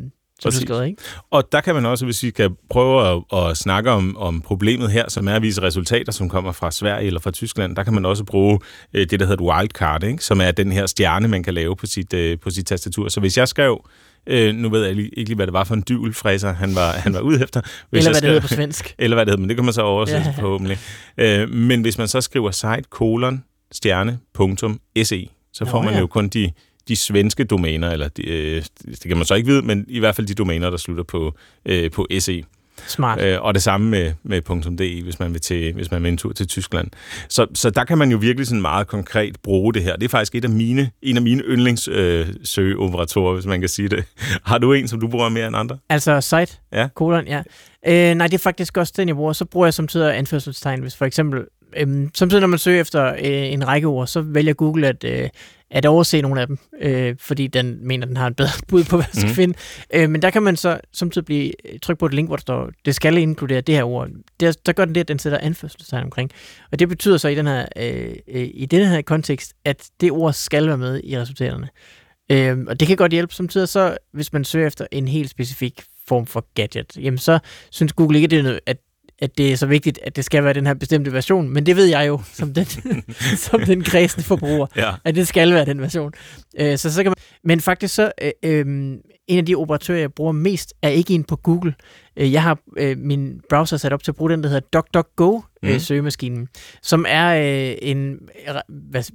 [0.42, 1.02] som du skrev, ikke?
[1.30, 4.90] Og der kan man også, hvis vi kan prøve at, at snakke om, om problemet
[4.90, 7.94] her, som er at vise resultater, som kommer fra Sverige eller fra Tyskland, der kan
[7.94, 8.61] man også bruge
[8.94, 10.25] øh, det, der hedder et wildcard, ikke?
[10.25, 13.08] som er den her stjerne, man kan lave på sit, øh, på sit tastatur.
[13.08, 13.84] Så hvis jeg skrev
[14.26, 17.14] Øh, nu ved jeg ikke lige, hvad det var for en dyvelfræser, han var, han
[17.14, 17.61] var ude efter.
[17.61, 18.94] Hvis eller hvad skrev, det hedder på svensk.
[18.99, 20.42] Eller hvad det hedder, men det kan man så oversætte ja.
[20.42, 20.78] forhåbentlig.
[21.18, 25.94] Øh, men hvis man så skriver site kolon stjerne punktum se, så får Nå, man
[25.94, 26.00] ja.
[26.00, 26.50] jo kun de,
[26.88, 30.16] de svenske domæner, eller de, øh, det kan man så ikke vide, men i hvert
[30.16, 31.35] fald de domæner, der slutter på,
[31.66, 32.45] øh, på se.
[32.87, 33.21] Smart.
[33.21, 36.16] Øh, og det samme med, med .de, hvis man vil til, hvis man vil en
[36.16, 36.88] tur til Tyskland.
[37.29, 39.97] Så, så der kan man jo virkelig sådan meget konkret bruge det her.
[39.97, 43.88] Det er faktisk et af mine, en af mine yndlingssøgeoperatorer, øh, hvis man kan sige
[43.88, 44.05] det.
[44.45, 45.79] Har du en, som du bruger mere end andre?
[45.88, 46.59] Altså site?
[46.73, 46.88] Ja.
[46.95, 47.42] Kolon, ja.
[47.87, 49.33] Øh, nej, det er faktisk også den, jeg bruger.
[49.33, 51.45] Så bruger jeg samtidig anførselstegn, hvis for eksempel
[51.77, 55.29] Øhm, samtidig når man søger efter øh, en række ord, så vælger Google at, øh,
[55.72, 58.96] at overse nogle af dem, øh, fordi den mener, den har et bedre bud på,
[58.96, 59.35] hvad man skal mm.
[59.35, 59.58] finde.
[59.94, 62.70] Øh, men der kan man så samtidig blive trykt på et link, hvor der står,
[62.85, 64.08] det skal inkludere det her ord.
[64.40, 66.30] Der, der gør den det, at den sætter anførselstegn omkring.
[66.72, 70.11] Og det betyder så i den her, øh, øh, i den her kontekst, at det
[70.11, 71.68] ord skal være med i resultaterne.
[72.30, 75.82] Øh, og det kan godt hjælpe samtidig så, hvis man søger efter en helt specifik
[76.08, 77.38] form for gadget, jamen så
[77.70, 78.76] synes Google ikke, at det er, at
[79.22, 81.76] at det er så vigtigt, at det skal være den her bestemte version, men det
[81.76, 82.66] ved jeg jo, som den,
[83.48, 84.90] som den kredsende forbruger, ja.
[85.04, 86.12] at det skal være den version.
[86.58, 88.66] Øh, så, så kan man, men faktisk så, øh, øh,
[89.28, 91.74] en af de operatører, jeg bruger mest, er ikke en på Google.
[92.16, 95.40] Øh, jeg har øh, min browser sat op til at bruge den, der hedder DuckDuckGo,
[95.62, 95.68] mm.
[95.68, 96.48] øh, søgemaskinen,
[96.82, 98.18] som er øh, en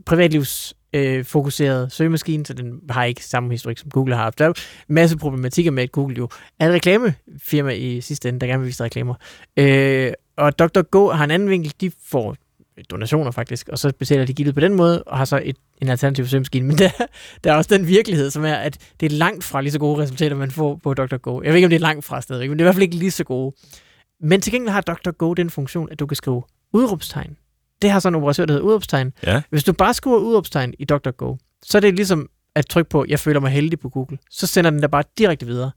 [0.06, 4.40] privatlivs øh, fokuseret søgemaskine, så den har ikke samme historik, som Google har haft.
[4.40, 4.54] Der er
[4.88, 8.68] masse problematikker med, at Google jo er et reklamefirma i sidste ende, der gerne vil
[8.68, 9.14] vise reklamer.
[9.58, 12.36] Øh, og DuckDuckGo har en anden vinkel, de får
[12.90, 15.90] donationer faktisk, og så betaler de gildet på den måde, og har så et, en
[15.90, 16.68] alternativ søgemaskine.
[16.68, 16.90] Men der,
[17.44, 20.02] der er også den virkelighed, som er, at det er langt fra lige så gode
[20.02, 21.42] resultater, man får på DuckDuckGo.
[21.42, 22.84] Jeg ved ikke, om det er langt fra stadigvæk, men det er i hvert fald
[22.84, 23.56] ikke lige så gode.
[24.22, 27.38] Men til gengæld har DuckDuckGo den funktion, at du kan skrive udråbstegn
[27.82, 29.14] det har sådan en operatør, der hedder udopstegn.
[29.24, 29.42] Ja.
[29.50, 33.20] Hvis du bare skriver udopstegn i DuckDuckGo, så er det ligesom at trykke på, jeg
[33.20, 34.18] føler mig heldig på Google.
[34.30, 35.72] Så sender den der bare direkte videre.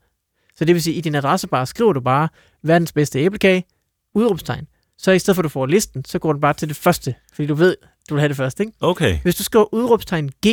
[0.56, 2.28] Så det vil sige, at i din adressebar skriver du bare,
[2.62, 3.64] verdens bedste æblekage,
[4.14, 4.66] udråbstegn.
[4.98, 7.14] Så i stedet for, at du får listen, så går du bare til det første,
[7.32, 7.76] fordi du ved,
[8.08, 8.62] du vil have det første.
[8.62, 8.72] Ikke?
[8.80, 9.18] Okay.
[9.22, 10.48] Hvis du skriver udråbstegn G,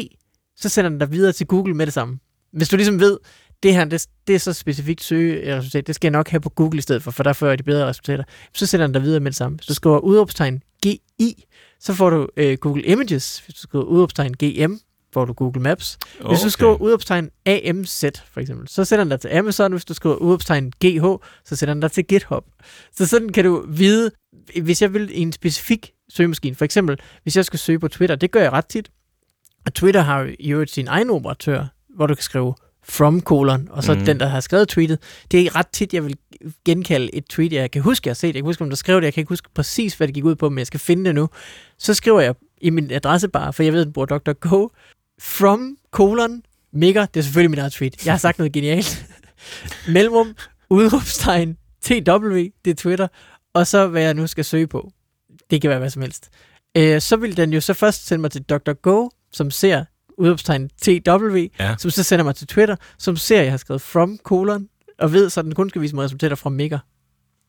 [0.56, 2.20] så sender den dig videre til Google med det samme.
[2.52, 3.18] Hvis du ligesom ved,
[3.64, 6.78] det her, det, det er så specifikt søgeresultat, det skal jeg nok have på Google
[6.78, 8.24] i stedet for, for der får jeg de bedre resultater.
[8.54, 9.58] Så sender den dig videre med det samme.
[9.58, 11.46] Hvis du skriver udråbstegn GI,
[11.80, 13.40] så får du øh, Google Images.
[13.40, 14.74] Hvis du skriver udopstegn GM,
[15.14, 15.98] får du Google Maps.
[16.20, 16.30] Okay.
[16.30, 19.72] Hvis du skriver udopstegn AMZ, for eksempel, så sender den dig til Amazon.
[19.72, 21.06] Hvis du skriver udopstegn GH,
[21.46, 22.46] så sender den dig til GitHub.
[22.92, 24.12] Så sådan kan du vide,
[24.62, 28.16] hvis jeg vil i en specifik søgemaskine, for eksempel, hvis jeg skal søge på Twitter,
[28.16, 28.90] det gør jeg ret tit,
[29.66, 32.54] og Twitter har jo sin egen operatør, hvor du kan skrive
[32.90, 34.06] from colon, og så mm.
[34.06, 35.00] den, der har skrevet tweetet.
[35.32, 36.18] Det er ret tit, jeg vil
[36.66, 38.28] genkalde et tweet, jeg kan huske, jeg har set.
[38.28, 39.06] Jeg kan huske, om der skrev det.
[39.06, 41.16] Jeg kan ikke huske præcis, hvad det gik ud på, men jeg skal finde det
[41.16, 41.30] nu.
[41.78, 44.70] Så skriver jeg i min adressebar, for jeg ved, at den bruger DuckDuckGo,
[45.22, 48.06] from colon Mega, det er selvfølgelig mit eget tweet.
[48.06, 49.06] Jeg har sagt noget genialt.
[49.94, 50.36] Mellemrum,
[50.70, 53.08] udråbstegn, TW, det er Twitter,
[53.54, 54.92] og så hvad jeg nu skal søge på.
[55.50, 56.30] Det kan være hvad som helst.
[56.78, 58.74] Øh, så vil den jo så først sende mig til Dr.
[58.74, 59.86] Go, som ser
[60.18, 61.76] udråbstegn TW, Ja.
[61.78, 64.68] som så sender mig til Twitter, som ser, at jeg har skrevet from colon,
[65.00, 66.78] og ved, så den kun skal vise mig resultater fra Mega.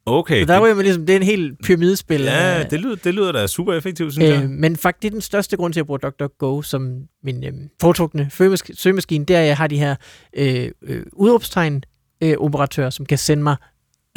[0.06, 0.40] Okay.
[0.46, 2.20] Så der ryger man ligesom, det er en helt pyramidespil.
[2.20, 4.48] ja, af- det lyder, det lyder da super effektivt, synes Øh, jeg.
[4.50, 7.52] men faktisk, det er den største grund til, at jeg bruger DuckDuckGo som min øh,
[7.80, 9.96] foretrukne søgemas- søgemaskine, det er, at jeg har de her
[10.36, 11.82] øh, øh, udråbstegn
[12.22, 13.56] øh, operatører, som kan sende mig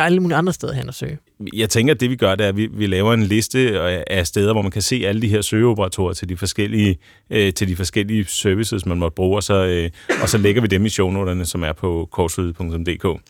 [0.06, 1.18] alle mulige andre steder hen og søge.
[1.54, 4.02] Jeg tænker, at det vi gør, det er, at vi, vi laver en liste øh,
[4.08, 6.98] af steder, hvor man kan se alle de her søgeoperatorer til de forskellige,
[7.30, 9.90] øh, til de forskellige services, man måtte bruge, og så, øh,
[10.22, 13.22] og så lægger vi dem i shownoterne, som er på kortsud.dk.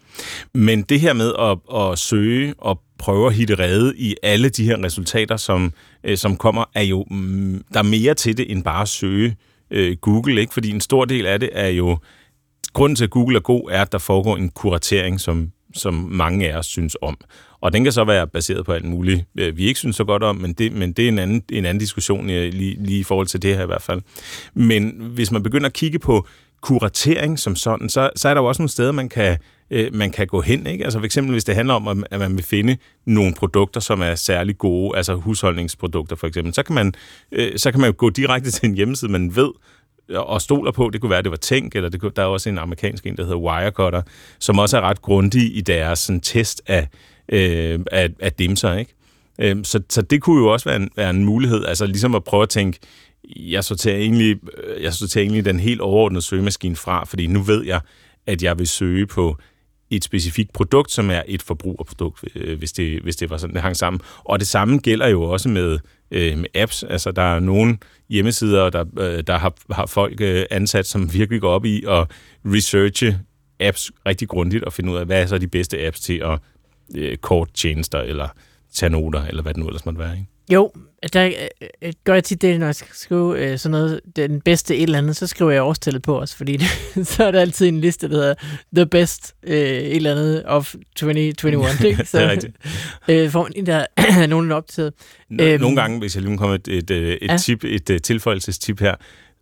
[0.54, 4.66] Men det her med at, at søge og prøve at hitte rede i alle de
[4.66, 8.64] her resultater, som, øh, som kommer, er jo, mm, der er mere til det end
[8.64, 9.36] bare at søge
[9.72, 10.54] øh, Google, ikke?
[10.54, 11.98] fordi en stor del af det er jo,
[12.74, 16.52] grunden til, at Google er god, er, at der foregår en kuratering, som, som mange
[16.54, 17.18] af os synes om.
[17.62, 20.24] Og den kan så være baseret på alt muligt, øh, vi ikke synes så godt
[20.24, 22.52] om, men det, men det er en anden, en anden diskussion lige,
[22.86, 24.02] lige i forhold til det her i hvert fald.
[24.54, 26.28] Men hvis man begynder at kigge på
[26.62, 29.38] kuratering som sådan, så, så er der jo også nogle steder, man kan,
[29.72, 30.68] øh, man kan gå hen.
[30.68, 30.84] Ikke?
[30.84, 34.02] Altså for eksempel, hvis det handler om, at- at man vil finde nogle produkter, som
[34.02, 36.94] er særlig gode, altså husholdningsprodukter for eksempel, så kan man,
[37.32, 39.50] øh, så kan man jo gå direkte til en hjemmeside, man ved,
[40.10, 42.26] og stoler på, det kunne være, at det var Tænk, eller det kunne, der er
[42.26, 44.02] også en amerikansk en, der hedder Wirecutter,
[44.40, 46.88] som også er ret grundig i deres sådan, test af,
[47.30, 48.94] øh, af, af dimser, ikke?
[49.40, 52.24] Øh, så, så det kunne jo også være en, være en mulighed, altså ligesom at
[52.24, 52.80] prøve at tænke,
[53.36, 57.66] jeg sorterer egentlig, øh, jeg sorterer egentlig den helt overordnede søgemaskine fra, fordi nu ved
[57.66, 57.82] jeg,
[58.28, 59.38] at jeg vil søge på
[59.92, 63.62] et specifikt produkt, som er et forbrugerprodukt, øh, hvis det, hvis det var sådan, det
[63.62, 64.02] hang sammen.
[64.18, 65.80] Og det samme gælder jo også med,
[66.12, 66.84] øh, med apps.
[66.84, 67.78] Altså, der er nogle
[68.10, 72.08] hjemmesider, der, øh, der har, har folk øh, ansat, som virkelig går op i at
[72.46, 73.20] researche
[73.60, 76.40] apps rigtig grundigt og finde ud af, hvad er så de bedste apps til at
[76.96, 78.28] øh, korttjenester eller
[78.74, 80.14] tage noter, eller hvad det nu ellers måtte være.
[80.14, 80.31] Ikke?
[80.54, 80.72] Jo,
[81.14, 81.34] der øh,
[81.82, 84.84] øh, gør jeg tit det, når jeg skal skrive øh, sådan noget, den bedste et
[84.84, 86.68] eller andet, så skriver jeg årstallet på os, fordi det,
[87.08, 88.34] så er der altid en liste, der hedder
[88.76, 92.06] The Best øh, et eller andet of 2021, ikke?
[92.06, 92.56] Så, det er rigtigt.
[93.08, 93.86] øh, får man en der
[94.28, 94.94] nogen optaget.
[95.32, 95.62] Øhm, Øhm.
[95.62, 97.34] Nogle gange, hvis jeg lige kommer et, et, et, Ja.
[97.34, 98.96] et, tip, et, et tilføjelsestip her,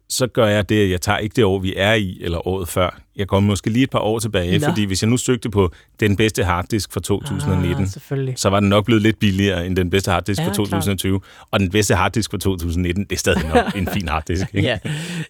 [0.09, 2.67] så gør jeg det, at jeg tager ikke det år, vi er i, eller året
[2.67, 2.99] før.
[3.15, 4.65] Jeg kommer måske lige et par år tilbage, Nå.
[4.67, 8.69] fordi hvis jeg nu søgte på den bedste harddisk for 2019, Ah, så var den
[8.69, 11.21] nok blevet lidt billigere end den bedste harddisk Ja, for 2020.
[11.51, 14.45] Og den bedste harddisk for 2019, det er stadig nok en fin harddisk.
[14.53, 14.67] Ikke?
[14.67, 14.77] Ja,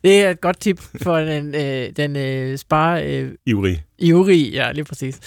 [0.03, 3.83] det er et godt tip for den, øh, den øh, spare øh, Ivrig.
[3.99, 4.51] ivrige.
[4.51, 5.19] Ja, lige præcis.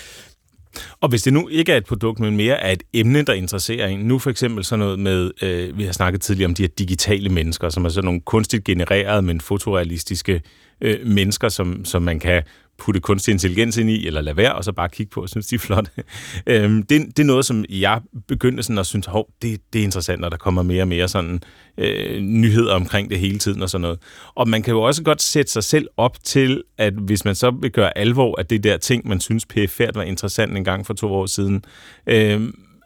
[1.01, 3.87] Og hvis det nu ikke er et produkt, men mere er et emne, der interesserer
[3.87, 6.69] en, nu for eksempel sådan noget med, øh, vi har snakket tidligere om de her
[6.69, 10.43] digitale mennesker, som er sådan nogle kunstigt genererede, men fotorealistiske
[10.83, 12.43] øh, mennesker, som, som man kan
[12.79, 15.47] putte kunstig intelligens ind i, eller lade være, og så bare kigge på og synes,
[15.47, 15.91] de er flotte.
[16.47, 19.83] øhm, det, det er noget, som jeg begyndte sådan at synes, hov, det, det er
[19.85, 21.41] interessant, når der kommer mere og mere sådan
[21.79, 23.99] øh, nyheder omkring det hele tiden og sådan noget.
[24.35, 27.51] Og man kan jo også godt sætte sig selv op til, at hvis man så
[27.51, 30.95] vil gøre alvor af det der ting, man synes pæfærd var interessant en gang for
[30.95, 31.65] to år siden,
[32.07, 32.41] øh,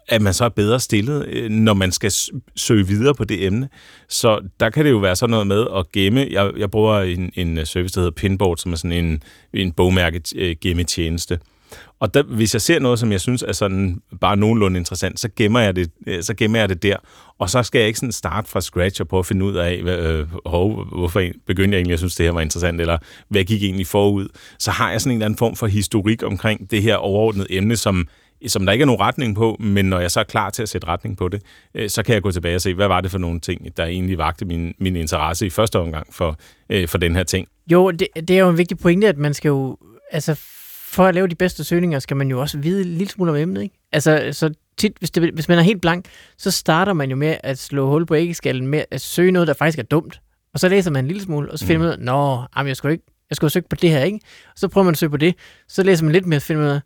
[0.07, 2.11] at man så er bedre stillet, øh, når man skal
[2.55, 3.69] søge videre på det emne.
[4.09, 6.27] Så der kan det jo være sådan noget med at gemme.
[6.31, 9.71] Jeg, jeg bruger en, en øh, service, der hedder Pinboard, som er sådan en, en
[9.71, 11.39] bogmærket øh, gemmetjeneste.
[11.99, 15.29] Og der, hvis jeg ser noget, som jeg synes er sådan bare nogenlunde interessant, så
[15.35, 16.95] gemmer jeg det, øh, så gemmer jeg det der.
[17.39, 19.75] Og så skal jeg ikke sådan starte fra scratch og prøve at finde ud af,
[19.75, 22.97] øh, hov, hvorfor begyndte jeg egentlig at synes, det her var interessant, eller
[23.29, 24.27] hvad gik egentlig forud.
[24.59, 27.75] Så har jeg sådan en eller anden form for historik omkring det her overordnede emne,
[27.75, 28.07] som
[28.47, 30.69] som der ikke er nogen retning på, men når jeg så er klar til at
[30.69, 31.41] sætte retning på det,
[31.75, 33.85] øh, så kan jeg gå tilbage og se, hvad var det for nogle ting, der
[33.85, 36.37] egentlig vagte min, min interesse i første omgang for,
[36.69, 37.47] øh, for den her ting.
[37.71, 39.77] Jo, det, det er jo en vigtig pointe, at man skal jo,
[40.11, 40.35] altså
[40.87, 43.37] for at lave de bedste søgninger, skal man jo også vide en lille smule om
[43.37, 43.75] emnet, ikke?
[43.91, 46.05] Altså, så tit, hvis, det, hvis man er helt blank,
[46.37, 49.53] så starter man jo med at slå hul på æggeskallen med at søge noget, der
[49.53, 50.21] faktisk er dumt.
[50.53, 52.67] Og så læser man en lille smule, og så finder man ud af, nå, jamen,
[52.67, 54.19] jeg skulle ikke, jeg skulle søgt på det her, ikke?
[54.47, 55.35] Og så prøver man at søge på det,
[55.67, 56.81] så læser man lidt mere, og finder man ud af,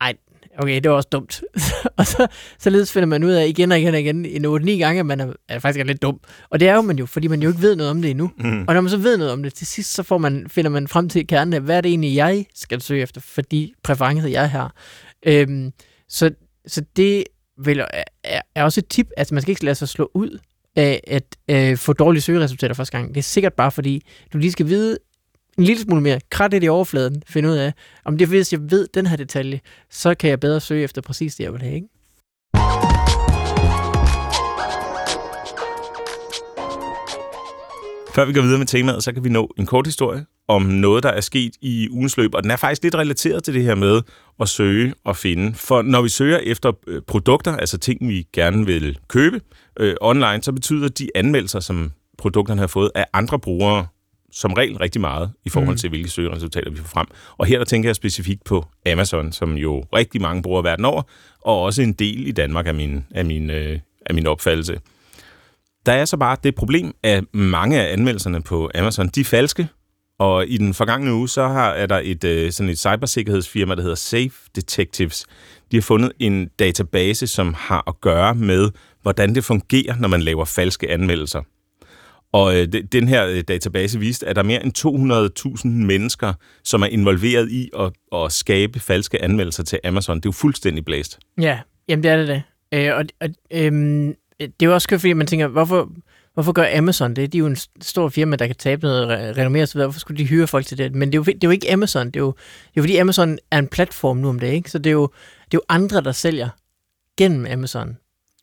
[0.00, 0.14] ej,
[0.58, 1.42] okay, det var også dumt.
[1.98, 2.26] og så,
[2.58, 5.20] således finder man ud af igen og igen og igen, en 8-9 gange, at man
[5.20, 6.20] er, er faktisk er lidt dum.
[6.50, 8.30] Og det er jo man jo, fordi man jo ikke ved noget om det endnu.
[8.38, 8.64] Mm.
[8.68, 10.88] Og når man så ved noget om det, til sidst så får man, finder man
[10.88, 14.28] frem til kernen af, hvad er det egentlig, jeg skal søge efter, for de præferencer,
[14.28, 14.74] jeg har.
[15.26, 15.72] Øhm,
[16.08, 16.30] så,
[16.66, 17.24] så det
[17.64, 17.84] vil,
[18.24, 20.38] er, er også et tip, at man skal ikke lade sig slå ud
[20.76, 23.08] af at øh, få dårlige søgeresultater første gang.
[23.08, 24.98] Det er sikkert bare fordi, du lige skal vide
[25.58, 27.72] en lille smule mere, krat lidt i overfladen, finde ud af,
[28.04, 29.60] om det hvis jeg ved den her detalje,
[29.90, 31.74] så kan jeg bedre søge efter præcis det, jeg vil have.
[31.74, 31.88] Ikke?
[38.14, 41.02] Før vi går videre med temaet, så kan vi nå en kort historie om noget,
[41.02, 43.74] der er sket i ugens løb, og den er faktisk lidt relateret til det her
[43.74, 44.02] med
[44.40, 45.54] at søge og finde.
[45.54, 49.40] For når vi søger efter øh, produkter, altså ting, vi gerne vil købe
[49.80, 53.86] øh, online, så betyder de anmeldelser, som produkterne har fået af andre brugere,
[54.32, 57.06] som regel rigtig meget i forhold til, hvilke søgeresultater vi får frem.
[57.38, 61.02] Og her der tænker jeg specifikt på Amazon, som jo rigtig mange bruger verden over,
[61.40, 64.80] og også en del i Danmark af min, af min, øh, af min opfattelse.
[65.86, 69.68] Der er så bare det problem, at mange af anmeldelserne på Amazon, de er falske,
[70.18, 73.82] og i den forgangne uge, så har, er der et, øh, sådan et cybersikkerhedsfirma, der
[73.82, 75.26] hedder Safe Detectives.
[75.70, 78.70] De har fundet en database, som har at gøre med,
[79.02, 81.42] hvordan det fungerer, når man laver falske anmeldelser.
[82.32, 86.32] Og øh, de- den her øh, database viste, at der er mere end 200.000 mennesker,
[86.64, 90.16] som er involveret i at, at skabe falske anmeldelser til Amazon.
[90.16, 91.18] Det er jo fuldstændig blæst.
[91.40, 92.42] Ja, jamen det er det det.
[92.74, 93.72] Øh, og og øh,
[94.40, 95.90] det er jo også skørt, fordi man tænker, hvorfor,
[96.34, 97.32] hvorfor gør Amazon det?
[97.32, 99.80] De er jo en stor firma, der kan tabe noget re- renommere osv.
[99.80, 100.94] Hvorfor skulle de hyre folk til det?
[100.94, 102.06] Men det er jo, det er jo ikke Amazon.
[102.06, 104.70] Det er jo, det er jo fordi Amazon er en platform nu om det, ikke?
[104.70, 105.02] Så det er, jo,
[105.44, 106.48] det er jo andre, der sælger
[107.18, 107.96] gennem Amazon.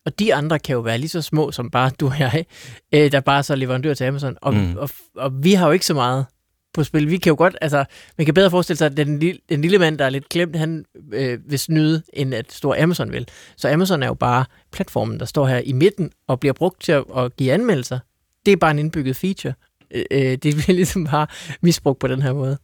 [0.06, 2.46] Og de andre kan jo være lige så små som bare du og jeg,
[2.94, 4.38] øh, der bare så er leverandør til Amazon.
[4.42, 4.60] Og, Mm.
[4.60, 4.78] mm.
[4.78, 6.26] og, og vi har jo ikke så meget
[6.74, 7.10] på spil.
[7.10, 7.86] Vi kan jo godt, altså,
[8.18, 10.56] man kan bedre forestille sig, at den, lille, den lille mand, der er lidt klemt,
[10.56, 13.28] han øh, vil snyde, end at stor Amazon vil.
[13.58, 16.92] Så Amazon er jo bare platformen, der står her i midten og bliver brugt til
[16.92, 18.00] at, at give anmeldelser.
[18.46, 19.54] Det er bare en indbygget feature.
[19.92, 21.28] Øh, øh, det bliver ligesom bare
[21.62, 22.58] misbrugt på den her måde.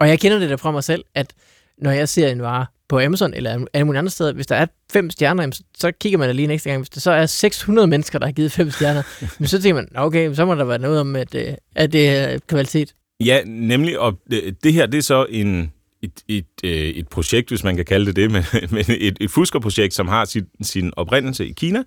[0.00, 1.32] Og jeg kender det der fra mig selv, at
[1.78, 4.66] når jeg ser en vare på Amazon eller alle mulige andre steder, hvis der er
[4.92, 6.80] fem stjerner, så, kigger man da lige ekstra gang.
[6.80, 9.02] Hvis der så er 600 mennesker, der har givet fem stjerner,
[9.38, 11.92] men så tænker man, "Nå, okay, så må der være noget om, at, øh, at
[11.92, 12.94] det er kvalitet.
[13.24, 17.48] Ja, nemlig, og det, det her, det er så en, et, et, øh, et projekt,
[17.48, 20.92] hvis man kan kalde det det, men, men et, et fuskerprojekt, som har sin, sin
[20.96, 21.82] oprindelse i Kina,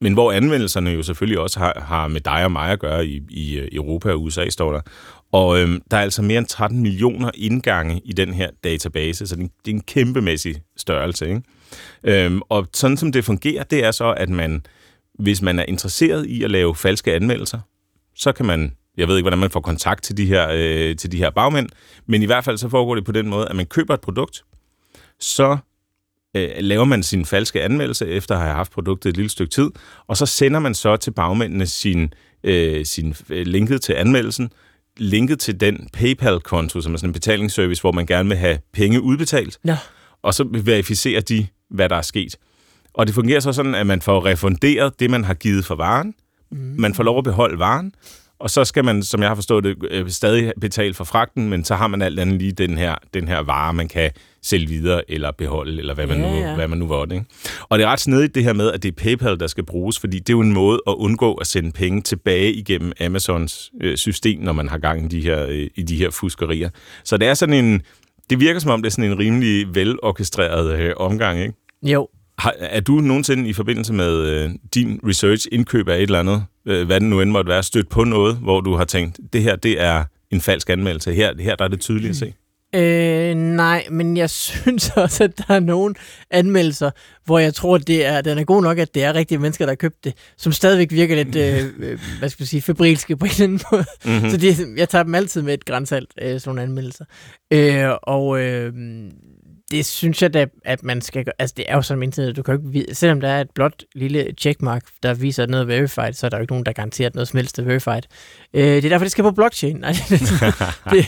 [0.00, 3.22] men hvor anvendelserne jo selvfølgelig også har, har med dig og mig at gøre i,
[3.30, 4.80] i øh, Europa og USA, står der.
[5.32, 9.36] Og øhm, der er altså mere end 13 millioner indgange i den her database, så
[9.36, 11.28] det er en, det er en kæmpemæssig størrelse.
[11.28, 11.42] Ikke?
[12.04, 14.66] Øhm, og sådan som det fungerer, det er så, at man,
[15.18, 17.60] hvis man er interesseret i at lave falske anmeldelser,
[18.14, 21.12] så kan man, jeg ved ikke, hvordan man får kontakt til de her, øh, til
[21.12, 21.68] de her bagmænd,
[22.06, 24.44] men i hvert fald så foregår det på den måde, at man køber et produkt,
[25.20, 25.56] så
[26.36, 29.70] øh, laver man sin falske anmeldelse, efter at have haft produktet et lille stykke tid,
[30.06, 32.14] og så sender man så til bagmændene sin,
[32.44, 34.52] øh, sin øh, linket til anmeldelsen,
[34.96, 39.00] linket til den PayPal-konto, som er sådan en betalingsservice, hvor man gerne vil have penge
[39.00, 39.74] udbetalt, Nå.
[40.22, 42.36] og så verificerer de, hvad der er sket.
[42.94, 46.14] Og det fungerer så sådan, at man får refunderet det, man har givet for varen.
[46.50, 46.58] Mm.
[46.58, 47.94] Man får lov at beholde varen,
[48.38, 51.64] og så skal man, som jeg har forstået det, øh, stadig betale for fragten, men
[51.64, 54.10] så har man alt andet lige den her, den her vare, man kan
[54.42, 56.54] sælge videre eller beholde, eller hvad man, Ja, nu, ja.
[56.54, 57.04] hvad man nu var.
[57.04, 57.24] Ikke?
[57.68, 59.98] Og det er ret snedigt det her med, at det er PayPal, der skal bruges,
[59.98, 63.96] fordi det er jo en måde at undgå at sende penge tilbage igennem Amazons øh,
[63.96, 66.70] system, når man har gang i de her, øh, i de her fuskerier.
[67.04, 67.82] Så det er sådan en,
[68.30, 71.54] det virker som om, det er sådan en rimelig velorkestreret øh, omgang, ikke?
[71.82, 76.20] Jo, Har, er du nogensinde i forbindelse med øh, din research, indkøb af et eller
[76.20, 79.20] andet, øh, hvad det nu end måtte være, stødt på noget, hvor du har tænkt,
[79.32, 81.12] det her, det er en falsk anmeldelse.
[81.12, 82.32] Her, her der er det tydeligt at se.
[82.74, 85.94] Øh, nej, men jeg synes også, at der er nogle
[86.30, 86.90] anmeldelser,
[87.24, 89.66] hvor jeg tror, at det er, den er god nok, at det er rigtige mennesker,
[89.66, 93.16] der har købt det, som stadigvæk virker lidt, øh, øh, hvad skal man sige, febrilske
[93.16, 93.84] på en eller anden måde.
[94.04, 94.30] Mm-hmm.
[94.30, 97.04] Så det, jeg tager dem altid med et grænsalt, øh, sådan nogle anmeldelser.
[97.50, 98.72] Øh, og øh,
[99.70, 101.32] det synes jeg da, at man skal gøre.
[101.38, 103.84] Altså, det er jo sådan internet, du kan jo ikke selvom der er et blot
[103.94, 107.08] lille checkmark, der viser noget er verified, så er der jo ikke nogen, der garanterer,
[107.08, 108.02] at noget som helst er verified.
[108.54, 109.76] Øh, det er derfor, det skal på blockchain.
[109.76, 110.20] Nej, det,
[110.90, 111.06] det,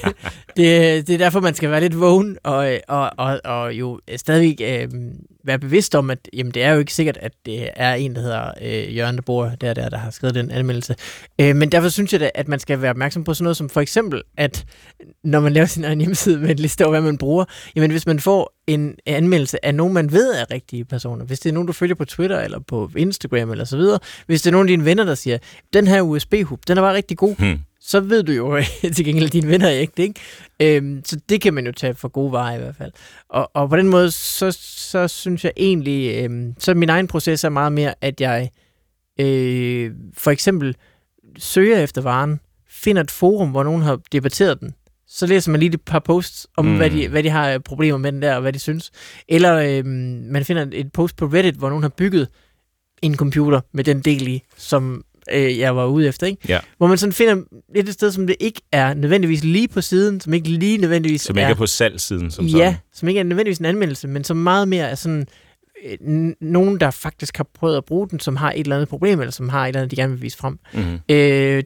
[0.57, 4.83] det, det er derfor, man skal være lidt vågen, og, og, og, og jo stadigvæk
[4.83, 4.88] øh,
[5.44, 8.20] være bevidst om, at jamen, det er jo ikke sikkert, at det er en, der
[8.20, 10.94] hedder øh, Jørgen, der bor der, der, der har skrevet den anmeldelse.
[11.40, 13.68] Øh, men derfor synes jeg da, at man skal være opmærksom på sådan noget som
[13.68, 14.64] for eksempel, at
[15.24, 17.44] når man laver sin egen hjemmeside med en liste over, hvad man bruger,
[17.76, 21.48] jamen hvis man får en anmeldelse af nogen, man ved er rigtige personer, hvis det
[21.48, 24.52] er nogen, du følger på Twitter eller på Instagram eller så videre, hvis det er
[24.52, 25.38] nogen af dine venner, der siger,
[25.72, 28.61] den her USB-hub, den er bare rigtig god, Hmm så ved du jo
[28.97, 30.21] til gengæld, at dine venner er ægte, ikke?
[30.61, 32.92] Øhm, så det kan man jo tage for gode varer i hvert fald.
[33.29, 37.45] Og, og på den måde, så, så synes jeg egentlig, øhm, så min egen proces
[37.45, 38.51] er meget mere, at jeg
[39.21, 40.77] øh, for eksempel
[41.38, 44.75] søger efter varen, finder et forum, hvor nogen har debatteret den,
[45.09, 46.77] så læser man lige et par posts om, Mm.
[46.77, 48.90] hvad, de, hvad de har problemer med den der, og hvad de synes.
[49.29, 52.29] Eller øhm, man finder et post på Reddit, hvor nogen har bygget
[53.03, 56.42] en computer med den del i, som øh, jeg var ude efter, ikke?
[56.48, 56.58] Ja.
[56.76, 57.37] Hvor man sådan finder
[57.74, 61.20] lidt et sted, som det ikke er nødvendigvis lige på siden, som ikke lige nødvendigvis
[61.22, 62.74] Som ikke er på salgssiden som ja, sådan.
[62.94, 65.26] som ikke er nødvendigvis en anmeldelse, men som meget mere er sådan
[65.85, 69.20] øh, nogen, der faktisk har prøvet at bruge den, som har et eller andet problem,
[69.20, 70.58] eller som har et eller andet, de gerne vil vise frem.
[70.74, 70.98] Mm-hmm.
[71.08, 71.16] Øh,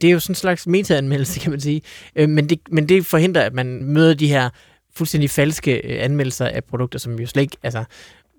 [0.00, 1.82] det er jo sådan en slags meta-anmeldelse, kan man sige.
[2.16, 4.50] Øh, men, det, men det forhindrer, at man møder de her
[4.96, 7.56] fuldstændig falske øh, anmeldelser af produkter, som jo slet ikke...
[7.62, 7.84] Altså,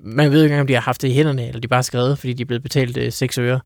[0.04, 1.78] man ved jo ikke engang, om de har haft det i hænderne, eller de bare
[1.78, 3.60] har skrevet, fordi de er blevet betalt øh, 6 øre.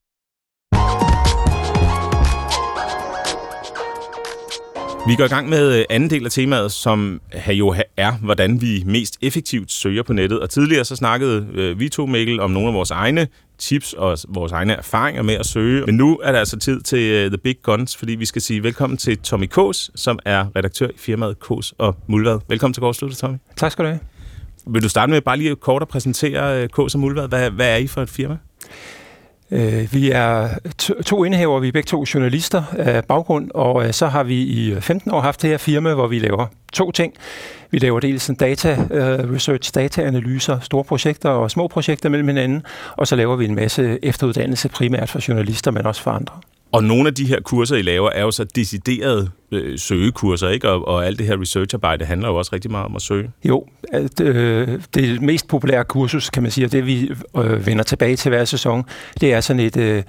[5.07, 8.83] Vi går i gang med øh, anden del af temaet, som jo er, hvordan vi
[8.85, 10.39] mest effektivt søger på nettet.
[10.39, 14.17] Og tidligere så snakkede øh, vi to, Mikkel, om nogle af vores egne tips og
[14.27, 15.85] vores egne erfaringer med at søge.
[15.85, 18.97] Men nu er det altså tid til The Big Guns, fordi vi skal sige velkommen
[18.97, 22.39] til Tommy Kås, som er redaktør i firmaet Kås og Mulvad.
[22.47, 23.37] Velkommen til Gårdslutter, Tommy.
[23.57, 23.99] Tak skal du have.
[24.67, 27.27] Vil du starte med bare lige kort at præsentere Kås og Mulvad?
[27.27, 28.37] Hvad, hvad er I for et firma?
[29.51, 33.93] Øh, vi er to, indehaver, indhæver, vi er begge to journalister af baggrund, og øh,
[33.93, 36.91] så har vi i øh, 15 år haft det her firma, hvor vi laver to
[36.91, 37.13] ting.
[37.71, 42.63] Vi laver dels en data uh, research, dataanalyser, store projekter og små projekter mellem hinanden,
[42.97, 46.35] og så laver vi en masse efteruddannelse primært for journalister, men også for andre.
[46.71, 50.69] Og nogle af de her kurser, I laver, er jo så deciderede øh, søgekurser, ikke?
[50.69, 53.31] Og, og alt det her researcharbejde handler jo også rigtig meget om at søge.
[53.43, 57.83] Jo, at, øh, det mest populære kursus, kan man sige, og det vi øh, vender
[57.83, 58.83] tilbage til hver sæson,
[59.21, 60.03] det er sådan et, øh,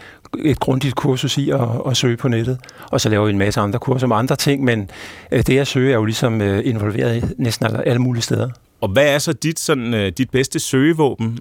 [0.44, 2.58] et grundigt kursus i at, at søge på nettet.
[2.90, 4.90] Og så laver vi en masse andre kurser om andre ting, men
[5.32, 8.50] øh, det at søge er jo ligesom øh, involveret i næsten alle mulige steder.
[8.80, 11.38] Og hvad er så dit, sådan, øh, dit bedste søgevåben?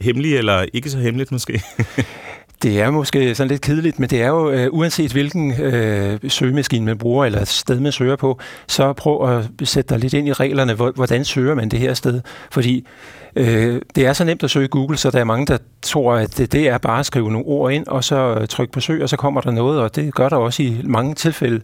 [0.00, 1.62] Hemmelig eller ikke så hemmeligt måske?
[2.62, 6.86] Det er måske sådan lidt kedeligt, men det er jo, øh, uanset hvilken øh, søgemaskine
[6.86, 10.32] man bruger, eller sted man søger på, så prøv at sætte dig lidt ind i
[10.32, 12.20] reglerne, hvordan søger man det her sted.
[12.50, 12.86] Fordi
[13.36, 16.38] øh, det er så nemt at søge Google, så der er mange, der tror, at
[16.38, 19.02] det, det er bare at skrive nogle ord ind, og så øh, trykke på søg,
[19.02, 21.60] og så kommer der noget, og det gør der også i mange tilfælde.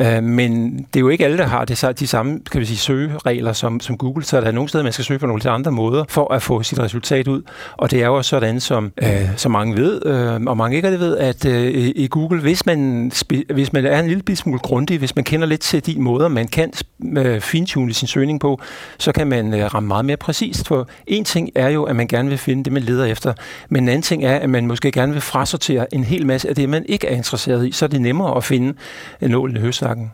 [0.00, 2.78] Øh, men det er jo ikke alle, der har det, de samme kan vi sige,
[2.78, 5.54] søgeregler som, som Google, så der er nogle steder, man skal søge på nogle lidt
[5.54, 7.42] andre måder for at få sit resultat ud.
[7.76, 10.88] Og det er jo også sådan, som, øh, som mange ved, øh, og mange ikke
[10.88, 13.12] ved, at øh, i Google, hvis man,
[13.54, 16.48] hvis man er en lille smule grundig, hvis man kender lidt til de måder, man
[16.48, 16.72] kan
[17.16, 18.60] øh, fintune sin søgning på,
[18.98, 20.68] så kan man øh, ramme meget mere præcist.
[20.68, 23.32] For en ting er jo, at man gerne vil finde det, man leder efter,
[23.68, 26.54] men en anden ting er, at man måske gerne vil frasortere en hel masse af
[26.54, 28.74] det, man ikke er interesseret i, så er det nemmere at finde
[29.20, 30.12] nålen i høst snakken.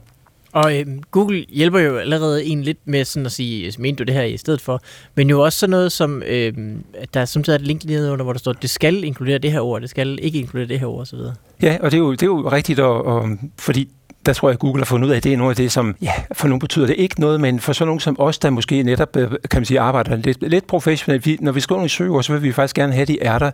[0.53, 4.15] Og øh, Google hjælper jo allerede en lidt med sådan at sige, mener du det
[4.15, 4.81] her i stedet for,
[5.15, 6.53] men jo også sådan noget som, øh,
[6.95, 9.53] at der er samtidig et link lige under, hvor der står, det skal inkludere det
[9.53, 11.19] her ord, det skal ikke inkludere det her ord osv.
[11.63, 13.89] Ja, og det er jo, det er jo rigtigt, og, og, fordi
[14.27, 15.73] der tror jeg, at Google har fundet ud af, at det er noget af det,
[15.73, 18.51] som ja, for nogle betyder det ikke noget, men for sådan nogen som os, der
[18.51, 21.89] måske netop øh, kan man sige, arbejder lidt, lidt professionelt, vi, når vi skriver nogle
[21.89, 23.51] søgeord, så vil vi faktisk gerne have, de er der.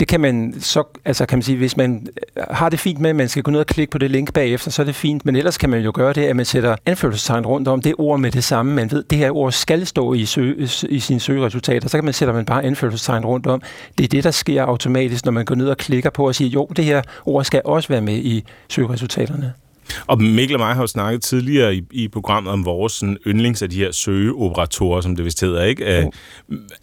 [0.00, 2.06] Det kan man så, altså kan man sige, hvis man
[2.36, 4.32] øh, har det fint med, at man skal gå ned og klikke på det link
[4.32, 6.76] bagefter, så er det fint, men ellers kan man jo gøre det, at man sætter
[6.86, 8.74] anførselstegn rundt om det ord med det samme.
[8.74, 12.14] Man ved, det her ord skal stå i, søge, i sine søgeresultater, så kan man
[12.14, 13.62] sætter man bare anførselstegn rundt om.
[13.98, 16.48] Det er det, der sker automatisk, når man går ned og klikker på og siger,
[16.48, 19.52] jo, det her ord skal også være med i søgeresultaterne.
[20.06, 23.62] Og Mikkel og mig har jo snakket tidligere i, i programmet om vores sådan, yndlings
[23.62, 25.84] af de her søgeoperatorer, som det vist hedder, ikke?
[25.84, 26.10] Er,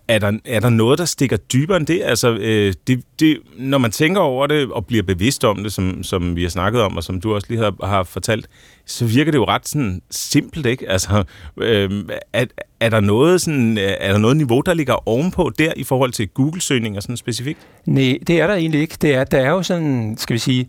[0.08, 2.02] er, der, er der noget, der stikker dybere end det?
[2.04, 6.04] Altså, øh, det, det, når man tænker over det og bliver bevidst om det, som,
[6.04, 8.48] som vi har snakket om, og som du også lige har, har fortalt,
[8.86, 10.90] så virker det jo ret sådan simpelt, ikke?
[10.90, 11.24] Altså,
[11.58, 12.46] øh, er,
[12.80, 16.28] er, der noget sådan, er der noget niveau, der ligger ovenpå der i forhold til
[16.28, 17.60] Google-søgninger sådan specifikt?
[17.86, 18.98] Nej, det er der egentlig ikke.
[19.02, 20.68] Det er, der er jo sådan, skal vi sige,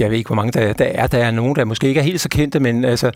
[0.00, 1.06] jeg ved ikke, hvor mange der, der er.
[1.06, 3.10] Der er nogen, der måske ikke er helt så kendte, men altså,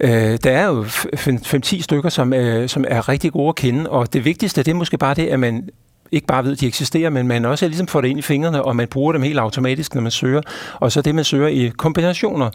[0.00, 4.12] øh, der er jo 5-10 stykker, som, øh, som er rigtig gode at kende, og
[4.12, 5.68] det vigtigste, det er måske bare det, at man
[6.12, 8.62] ikke bare ved, at de eksisterer, men man også ligesom får det ind i fingrene,
[8.62, 10.40] og man bruger dem helt automatisk, når man søger.
[10.74, 12.50] Og så det, man søger i kombinationer.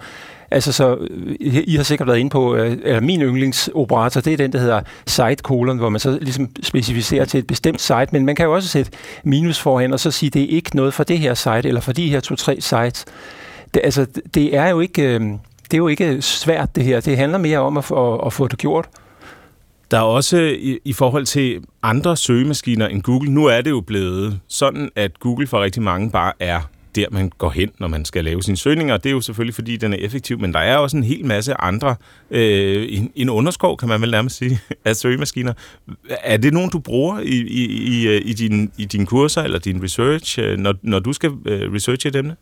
[0.52, 4.38] Altså, så øh, I har sikkert været inde på, øh, eller min yndlingsoperator, det er
[4.38, 8.26] den, der hedder site colon, hvor man så ligesom specificerer til et bestemt site, men
[8.26, 8.92] man kan jo også sætte
[9.24, 11.94] minus foran, og så sige, det er ikke noget for det her site, eller for
[11.94, 13.06] de her to-tre sites.
[13.74, 15.02] Det, altså, det er jo ikke...
[15.02, 15.22] Øh,
[15.66, 17.00] det er jo ikke svært, det her.
[17.00, 18.90] Det handler mere om at, at, at få det gjort.
[19.92, 23.82] Der er også i, i forhold til andre søgemaskiner end Google, nu er det jo
[23.82, 26.60] blevet sådan, at Google for rigtig mange bare er
[26.96, 28.98] der, man går hen, når man skal lave sine søgninger.
[28.98, 31.62] Det er jo selvfølgelig, fordi den er effektiv, men der er også en hel masse
[31.62, 31.96] andre,
[32.32, 35.54] øh, en, en underskov, kan man vel nærmest sige, af søgemaskiner.
[36.10, 39.60] Er det nogen, du bruger i, i, i, øh, i, din, i dine kurser eller
[39.60, 42.36] din research, øh, når, når du skal øh, researche et emne?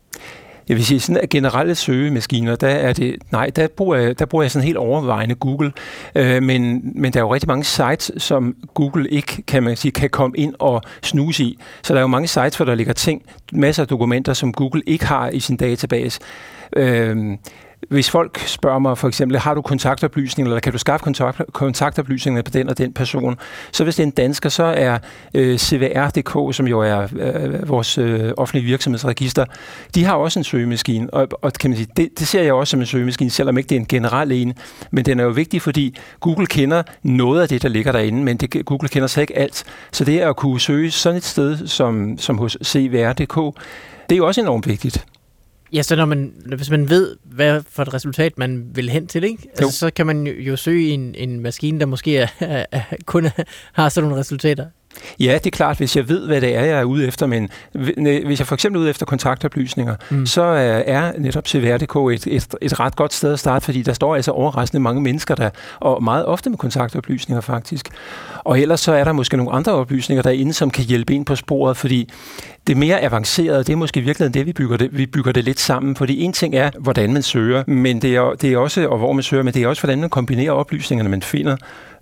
[0.70, 4.26] Jeg vil sige, sådan at generelle søgemaskiner, der er det, nej, der bruger jeg, der
[4.26, 5.72] bruger jeg sådan helt overvejende Google.
[6.16, 9.92] Øh, men, men der er jo rigtig mange sites, som Google ikke, kan man sige,
[9.92, 11.60] kan komme ind og snuse i.
[11.84, 13.22] Så der er jo mange sites, hvor der ligger ting,
[13.54, 16.20] masser af dokumenter, som Google ikke har i sin database.
[16.76, 17.38] Øh,
[17.90, 22.42] hvis folk spørger mig for eksempel, har du kontaktoplysninger, eller kan du skaffe kontakt, kontaktoplysninger
[22.42, 23.38] på den og den person,
[23.72, 24.98] så hvis det er en dansker, så er
[25.34, 29.46] øh, CVR.dk, som jo er øh, vores øh, offentlige virksomhedsregister,
[29.96, 32.72] de har også en søgemaskine, og, og kan man sige, det, det ser jeg også
[32.72, 34.54] som en søgemaskine, selvom ikke det er en generel en,
[34.92, 38.38] men den er jo vigtig, fordi Google kender noget af det, der ligger derinde, men
[38.38, 39.64] det, Google kender så ikke alt.
[39.92, 43.60] Så det at kunne søge sådan et sted som, som hos CVR.dk,
[44.10, 45.06] det er jo også enormt vigtigt.
[45.74, 49.24] Ja, så når man, hvis man ved, hvad for et resultat man vil hen til,
[49.24, 49.50] ikke?
[49.58, 53.28] Altså, så kan man jo, søge en, en maskine, der måske er, er, er, kun
[53.74, 54.66] har sådan nogle resultater.
[55.20, 57.50] Ja, det er klart, hvis jeg ved, hvad det er, jeg er ude efter, men
[58.26, 60.26] hvis jeg for eksempel er ude efter kontaktoplysninger, mm.
[60.26, 60.42] så
[60.86, 64.32] er netop CVR.dk et, et, et ret godt sted at starte, fordi der står altså
[64.32, 65.50] overraskende mange mennesker der,
[65.80, 67.90] og meget ofte med kontaktoplysninger faktisk.
[68.44, 71.36] Og ellers så er der måske nogle andre oplysninger derinde, som kan hjælpe en på
[71.36, 72.10] sporet, fordi
[72.68, 75.60] det mere avancerede, det er måske virkelig det, vi bygger det, vi bygger det lidt
[75.60, 78.98] sammen, fordi en ting er, hvordan man søger, men det er, det er også, og
[78.98, 81.56] hvor man søger, men det er også, hvordan man kombinerer oplysningerne, man finder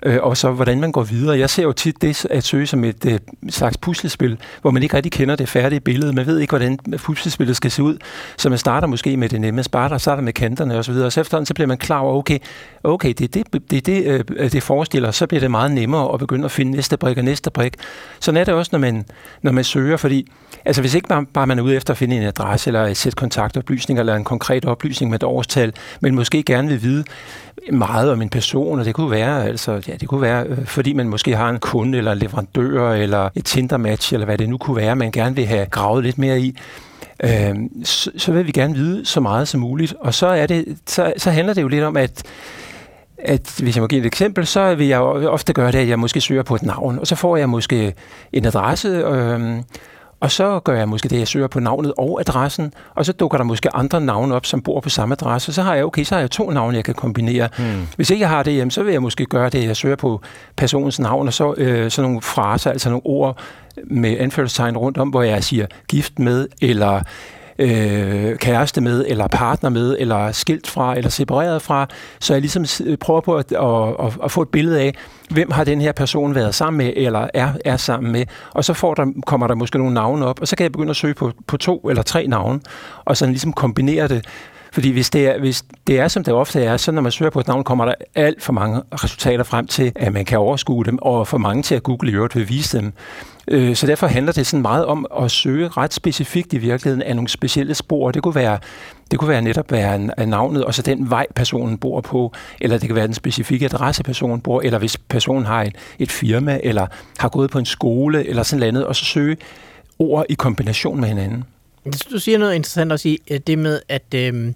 [0.03, 1.39] øh, og så hvordan man går videre.
[1.39, 4.95] Jeg ser jo tit det at søge som et øh, slags puslespil, hvor man ikke
[4.95, 6.13] rigtig kender det færdige billede.
[6.13, 7.97] Man ved ikke, hvordan puslespillet skal se ud.
[8.37, 11.45] Så man starter måske med det nemme, starter, starter med kanterne osv., og så efterhånden
[11.45, 12.39] så bliver man klar over, okay,
[12.83, 16.19] okay det er det, det, det, øh, det forestiller, så bliver det meget nemmere at
[16.19, 17.73] begynde at finde næste brik og næste brik.
[18.19, 19.05] Sådan er det også, når man,
[19.41, 20.27] når man søger, fordi
[20.65, 22.97] altså hvis ikke bare, bare man er ude efter at finde en adresse eller et
[22.97, 27.03] sæt kontaktoplysninger eller en konkret oplysning med et årstal, men måske gerne vil vide,
[27.71, 30.93] meget om en person, og det kunne være, altså, ja, det kunne være, øh, fordi
[30.93, 34.57] man måske har en kunde eller en leverandør eller et Tinder-match, eller hvad det nu
[34.57, 36.57] kunne være, man gerne vil have gravet lidt mere i.
[37.23, 39.93] Øh, så, så vil vi gerne vide så meget som muligt.
[39.99, 42.23] Og så, er det, så, så handler det jo lidt om, at
[43.23, 45.99] at hvis jeg må give et eksempel, så vil jeg ofte gøre det, at jeg
[45.99, 47.93] måske søger på et navn, og så får jeg måske
[48.33, 49.41] en adresse, øh,
[50.21, 53.37] og så gør jeg måske det, jeg søger på navnet og adressen, og så dukker
[53.37, 55.53] der måske andre navne op, som bor på samme adresse.
[55.53, 57.49] Så har jeg, okay, så har jeg to navne, jeg kan kombinere.
[57.57, 57.87] Hmm.
[57.95, 60.21] Hvis ikke jeg har det, jamen, så vil jeg måske gøre det, jeg søger på
[60.55, 63.39] personens navn, og så øh, sådan nogle fraser, altså nogle ord
[63.83, 67.01] med anførselstegn rundt om, hvor jeg siger gift med, eller
[67.61, 71.87] øh, kæreste med, eller partner med, eller skilt fra, eller separeret fra,
[72.19, 74.95] så jeg ligesom øh, prøver på at, at, at, at få et billede af,
[75.29, 78.73] hvem har den her person været sammen med, eller er, er sammen med, og så
[78.73, 81.13] får der, kommer der måske nogle navne op, og så kan jeg begynde at søge
[81.13, 82.59] på, på to eller tre navne,
[83.05, 84.25] og sådan ligesom kombinere det.
[84.71, 87.29] Fordi hvis det, er, hvis det er, som det ofte er, så når man søger
[87.29, 90.85] på et navn, kommer der alt for mange resultater frem til, at man kan overskue
[90.85, 92.93] dem, og for mange til at Google i øvrigt vil vise dem.
[93.47, 97.15] Øh, så derfor handler det sådan meget om at søge ret specifikt i virkeligheden af
[97.15, 98.11] nogle specielle spor.
[98.11, 98.59] Det kunne være,
[99.11, 102.87] det kunne være netop være navnet, og så den vej, personen bor på, eller det
[102.87, 106.87] kan være den specifikke adresse, personen bor, eller hvis personen har et, et firma, eller
[107.17, 109.37] har gået på en skole, eller sådan noget, og så søge
[109.99, 111.43] ord i kombination med hinanden.
[112.11, 113.17] Du siger noget interessant også i
[113.47, 114.53] det med, at, øh,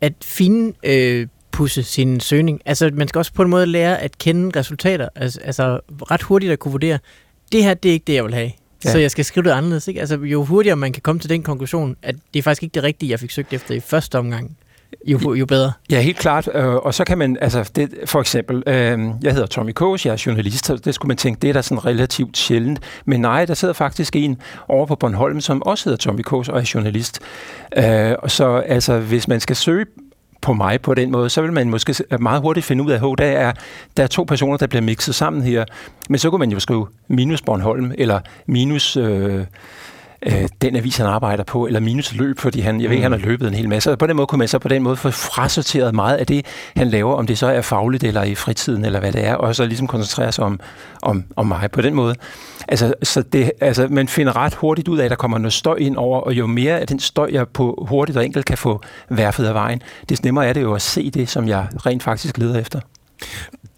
[0.00, 2.60] at finde øh, pusse sin søgning.
[2.64, 5.08] Altså, man skal også på en måde lære at kende resultater.
[5.16, 5.80] Altså, altså
[6.10, 6.98] ret hurtigt at kunne vurdere,
[7.52, 8.50] det her, det er ikke det, jeg vil have.
[8.84, 8.92] Ja.
[8.92, 9.88] Så jeg skal skrive det anderledes.
[9.88, 10.00] Ikke?
[10.00, 12.82] Altså, jo hurtigere man kan komme til den konklusion, at det er faktisk ikke det
[12.82, 14.56] rigtige, jeg fik søgt efter i første omgang,
[15.06, 15.72] jo, jo bedre.
[15.90, 16.48] Ja, helt klart.
[16.54, 20.12] Øh, og så kan man, altså det, for eksempel, øh, jeg hedder Tommy Kås, jeg
[20.12, 22.80] er journalist, så det skulle man tænke, det er da sådan relativt sjældent.
[23.04, 24.38] Men nej, der sidder faktisk en
[24.68, 27.20] over på Bornholm, som også hedder Tommy Kås og er journalist.
[27.76, 29.86] Øh, så altså, hvis man skal søge
[30.40, 33.18] på mig på den måde, så vil man måske meget hurtigt finde ud af, at
[33.18, 33.52] der er,
[33.96, 35.64] der er to personer, der bliver mixet sammen her.
[36.08, 38.96] Men så kunne man jo skrive minus Bornholm, eller minus...
[38.96, 39.44] Øh,
[40.26, 43.02] øh, den avis, han arbejder på, eller minus løb, fordi han, jeg ved, mm.
[43.02, 43.92] han har løbet en hel masse.
[43.92, 46.46] Og på den måde kunne man så på den måde få frasorteret meget af det,
[46.76, 49.56] han laver, om det så er fagligt eller i fritiden, eller hvad det er, og
[49.56, 50.60] så ligesom koncentrere sig om,
[51.02, 52.14] om, om mig på den måde.
[52.68, 55.76] Altså, så det, altså, man finder ret hurtigt ud af, at der kommer noget støj
[55.76, 58.82] ind over, og jo mere af den støj, jeg på hurtigt og enkelt kan få
[59.08, 62.38] værfet af vejen, det nemmere er det jo at se det, som jeg rent faktisk
[62.38, 62.80] leder efter.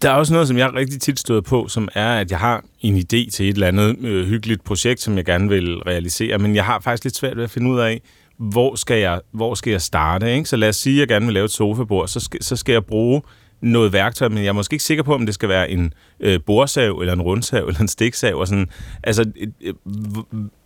[0.01, 2.63] Der er også noget, som jeg rigtig tit støder på, som er, at jeg har
[2.81, 6.55] en idé til et eller andet øh, hyggeligt projekt, som jeg gerne vil realisere, men
[6.55, 8.01] jeg har faktisk lidt svært ved at finde ud af,
[8.37, 10.35] hvor skal jeg, hvor skal jeg starte?
[10.35, 10.49] Ikke?
[10.49, 12.73] Så lad os sige, at jeg gerne vil lave et sofabord, så skal, så skal
[12.73, 13.21] jeg bruge
[13.61, 16.39] noget værktøj, men jeg er måske ikke sikker på, om det skal være en øh,
[16.45, 18.35] borsav, eller en rundsav, eller en stiksav.
[18.35, 18.69] Og sådan.
[19.03, 19.31] Altså,
[19.61, 19.73] øh,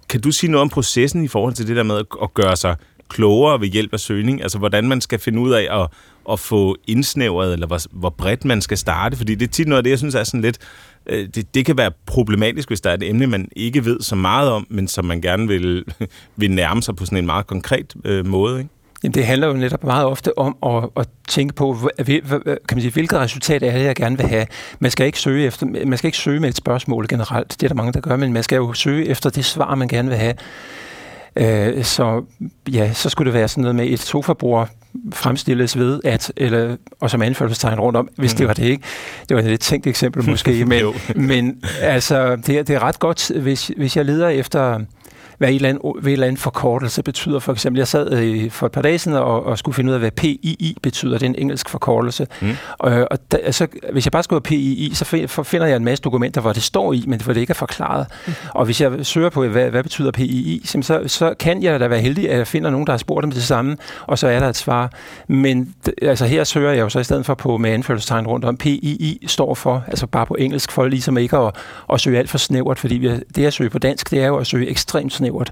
[0.10, 2.76] kan du sige noget om processen i forhold til det der med at gøre sig
[3.10, 4.42] klogere ved hjælp af søgning?
[4.42, 5.88] Altså, hvordan man skal finde ud af at,
[6.32, 9.18] at få indsnævret, eller hvor, hvor bredt man skal starte?
[9.18, 10.58] Fordi det er tit noget af det, jeg synes er sådan lidt...
[11.06, 14.16] Øh, det, det kan være problematisk, hvis der er et emne, man ikke ved så
[14.16, 15.84] meget om, men som man gerne vil,
[16.36, 18.70] vil nærme sig på sådan en meget konkret øh, måde, ikke?
[19.04, 22.92] Jamen, det handler jo netop meget ofte om at, at tænke på, kan man sige,
[22.92, 24.46] hvilket resultat er det, jeg gerne vil have.
[24.80, 27.68] Man skal, ikke søge efter, man skal ikke søge med et spørgsmål generelt, det er
[27.68, 30.18] der mange, der gør, men man skal jo søge efter det svar, man gerne vil
[30.18, 30.34] have.
[31.38, 32.24] Øh, så
[32.72, 34.70] ja, så skulle det være sådan noget med et sofabord,
[35.14, 38.38] fremstilles ved at, eller, og som anførselstegn rundt om, hvis mm.
[38.38, 38.84] det var det ikke.
[39.30, 40.84] Det var et lidt tænkt eksempel måske, men,
[41.16, 44.80] men altså, det, det er ret godt, hvis, hvis jeg leder efter
[45.38, 47.40] hvad et eller hvad andet forkortelse betyder.
[47.40, 49.94] For eksempel, jeg sad øh, for et par dage siden og, og skulle finde ud
[49.94, 51.18] af, hvad PII betyder.
[51.18, 52.28] Det er en engelsk forkortelse.
[52.42, 52.52] Mm.
[52.78, 55.06] Og, og da, altså, hvis jeg bare skriver PII, så
[55.44, 58.08] finder jeg en masse dokumenter, hvor det står i, men hvor det ikke er forklaret.
[58.28, 58.34] Mm.
[58.54, 62.00] Og hvis jeg søger på, hvad, hvad betyder PII, så, så kan jeg da være
[62.00, 63.78] heldig, at jeg finder nogen, der har spurgt om det samme,
[64.08, 64.92] og så er der et svar.
[65.28, 68.58] Men altså, her søger jeg jo så i stedet for på med anførselstegn rundt om.
[68.58, 71.56] PII står for, altså bare på engelsk, for ligesom ikke at,
[71.94, 74.38] at søge alt for snævert, fordi vi, det at søge på dansk, det er jo
[74.38, 75.52] at søge ekstremt snævert snævert.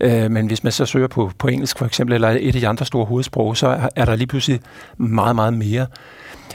[0.00, 2.68] Øh, men hvis man så søger på, på engelsk for eksempel, eller et af de
[2.68, 4.60] andre store hovedsprog, så er, er der lige pludselig
[4.96, 5.86] meget, meget mere.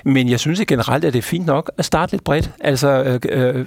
[0.04, 2.52] Men jeg synes generelt, at det er fint nok at starte lidt bredt.
[2.60, 3.66] Altså, øh, øh,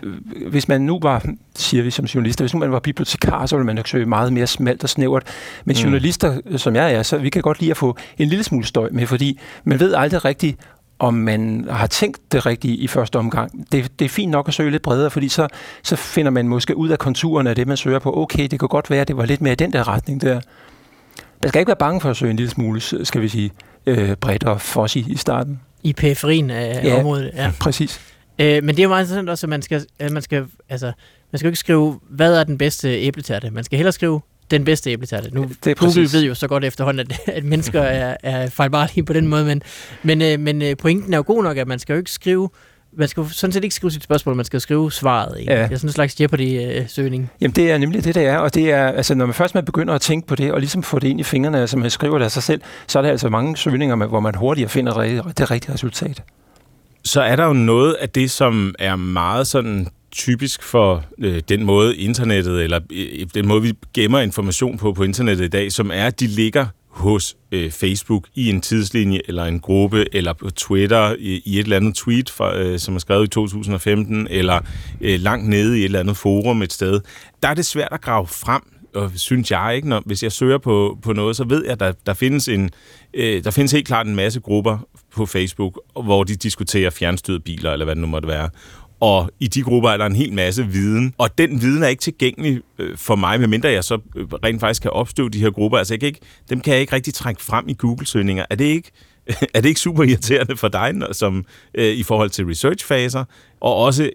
[0.49, 1.25] hvis man nu var,
[1.57, 4.33] siger vi som journalister, hvis nu man var bibliotekar, så ville man nok søge meget
[4.33, 5.23] mere smalt og snævert.
[5.65, 5.83] Men mm.
[5.83, 8.89] journalister, som jeg er, så vi kan godt lide at få en lille smule støj
[8.93, 10.61] med, fordi man ved aldrig rigtigt,
[11.01, 13.67] om man har tænkt det rigtigt i første omgang.
[13.73, 15.49] Det, det er fint nok at søge lidt bredere, fordi så,
[15.83, 18.17] så finder man måske ud af konturerne af det, man søger på.
[18.17, 20.41] Okay, det kan godt være, at det var lidt mere i den der retning der.
[21.43, 23.51] Man skal ikke være bange for at søge en lille smule, skal vi sige,
[23.87, 25.61] øh, bredt og fossig i starten.
[25.83, 27.53] I periferien af ja, området, ja.
[27.61, 28.01] præcis.
[28.39, 30.93] Øh, men det er jo meget interessant også, at man skal, at man skal, altså,
[31.33, 33.51] man skal jo ikke skrive, hvad er den bedste æbletærte.
[33.51, 34.21] Man skal hellere skrive,
[34.51, 35.35] den bedste æbletærte.
[35.35, 36.15] Nu, det er Google præcis.
[36.15, 39.63] ved jo så godt efterhånden, at, at mennesker er, er fejlbarlige på den måde, men,
[40.03, 42.49] men, øh, men øh, pointen er jo god nok, at man skal jo ikke skrive
[42.97, 45.41] man skal sådan set ikke skrive sit spørgsmål, man skal skrive svaret.
[45.41, 45.53] Ikke?
[45.53, 45.63] Ja.
[45.63, 47.31] Det er sådan en slags Jeopardy-søgning.
[47.41, 48.39] Jamen det er nemlig det, det er.
[48.39, 50.83] Og det er, altså, når man først man begynder at tænke på det, og ligesom
[50.83, 53.11] få det ind i fingrene, som man skriver det af sig selv, så er der
[53.11, 56.23] altså mange søgninger, hvor man hurtigere finder det rigtige resultat.
[57.05, 61.65] Så er der jo noget af det, som er meget sådan typisk for øh, den
[61.65, 65.91] måde internettet, eller øh, den måde vi gemmer information på på internettet i dag, som
[65.91, 70.51] er, at de ligger hos øh, Facebook i en tidslinje eller en gruppe, eller på
[70.51, 74.61] Twitter i, i et eller andet tweet, fra, øh, som er skrevet i 2015, eller
[75.01, 77.01] øh, langt nede i et eller andet forum et sted.
[77.43, 78.63] Der er det svært at grave frem,
[78.95, 81.81] og synes jeg ikke, når, hvis jeg søger på, på noget, så ved jeg, at
[81.81, 82.71] der, der, findes en,
[83.15, 84.79] øh, der findes helt klart en masse grupper
[85.15, 88.51] på Facebook, hvor de diskuterer fjernstyrede biler, eller hvad det nu måtte være.
[89.01, 92.01] Og i de grupper er der en hel masse viden, og den viden er ikke
[92.01, 95.79] tilgængelig øh, for mig, medmindre jeg så øh, rent faktisk kan opstøve de her grupper.
[95.79, 96.21] Altså, jeg kan ikke,
[96.51, 98.45] dem kan jeg ikke rigtig trække frem i Google-søgninger.
[98.51, 98.91] Er det ikke,
[99.55, 101.45] er det ikke super irriterende for dig, som,
[101.75, 103.25] øh, i forhold til research-faser?
[103.61, 104.11] Og også,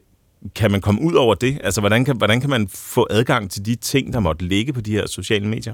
[0.56, 1.60] kan man komme ud over det?
[1.64, 4.82] Altså, hvordan kan, hvordan kan man få adgang til de ting, der måtte ligge på
[4.82, 5.74] de her sociale medier?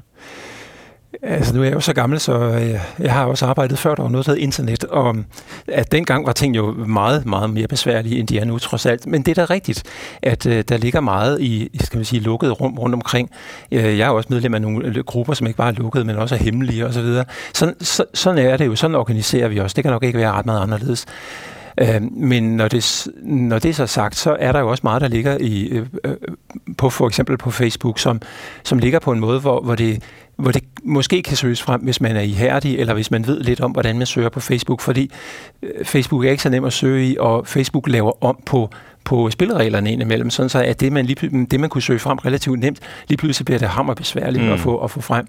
[1.23, 4.03] Altså, nu er jeg jo så gammel, så jeg, jeg har også arbejdet før, der
[4.03, 5.23] var noget, der internet, og øh,
[5.67, 9.07] at dengang var ting jo meget, meget mere besværlige, end de er nu, trods alt.
[9.07, 9.83] Men det er da rigtigt,
[10.21, 13.29] at øh, der ligger meget i, skal vi sige, lukkede rum rundt omkring.
[13.71, 16.39] Jeg er også medlem af nogle grupper, som ikke bare er lukkede, men også er
[16.39, 17.05] hemmelige osv.
[17.05, 19.73] Så sådan, så, sådan er det jo, sådan organiserer vi os.
[19.73, 21.05] Det kan nok ikke være ret meget anderledes.
[21.81, 25.01] Uh, men når det, når det er så sagt, så er der jo også meget,
[25.01, 25.85] der ligger i, uh,
[26.77, 28.21] på for eksempel på Facebook, som,
[28.63, 30.03] som ligger på en måde, hvor, hvor det
[30.35, 33.61] hvor det måske kan søges frem, hvis man er ihærdig, eller hvis man ved lidt
[33.61, 35.11] om, hvordan man søger på Facebook, fordi
[35.63, 38.69] øh, Facebook er ikke så nem at søge i, og Facebook laver om på
[39.03, 42.59] på spillereglerne indimellem, sådan så at det man, lige, det, man kunne søge frem relativt
[42.59, 44.51] nemt, lige pludselig bliver det hammer besværligt mm.
[44.51, 45.27] at, få, at få frem.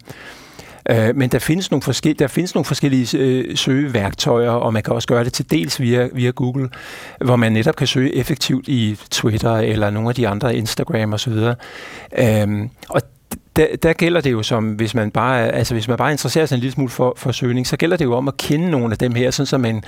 [0.90, 4.94] Øh, men der findes nogle, forskel, der findes nogle forskellige øh, søgeværktøjer, og man kan
[4.94, 6.68] også gøre det til dels via, via Google,
[7.20, 11.32] hvor man netop kan søge effektivt i Twitter eller nogle af de andre Instagram osv.
[12.18, 13.02] Øh, og
[13.56, 16.56] der, der gælder det jo som, hvis man bare, altså hvis man bare interesserer sig
[16.56, 18.98] en lille smule for, for søgning, så gælder det jo om at kende nogle af
[18.98, 19.84] dem her, sådan så man,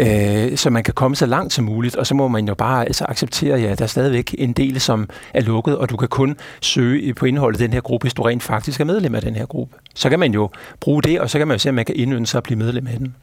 [0.00, 2.84] øh, så man kan komme så langt som muligt, og så må man jo bare
[2.84, 6.36] altså, acceptere, ja, der er stadigvæk en del, som er lukket, og du kan kun
[6.60, 9.36] søge på indholdet af den her gruppe, hvis du rent faktisk er medlem af den
[9.36, 9.76] her gruppe.
[9.94, 11.96] Så kan man jo bruge det, og så kan man jo se, om man kan
[11.96, 13.14] indønde sig at blive medlem af den.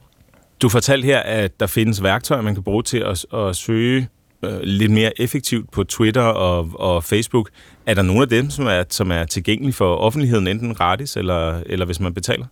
[0.62, 4.08] Du fortalte her, at der findes værktøjer, man kan bruge til at, at søge
[4.44, 7.50] øh, lidt mere effektivt på Twitter og, og Facebook.
[7.86, 11.60] Er der nogle af dem, som er, som er tilgængelige for offentligheden, enten gratis eller,
[11.66, 12.46] eller hvis man betaler?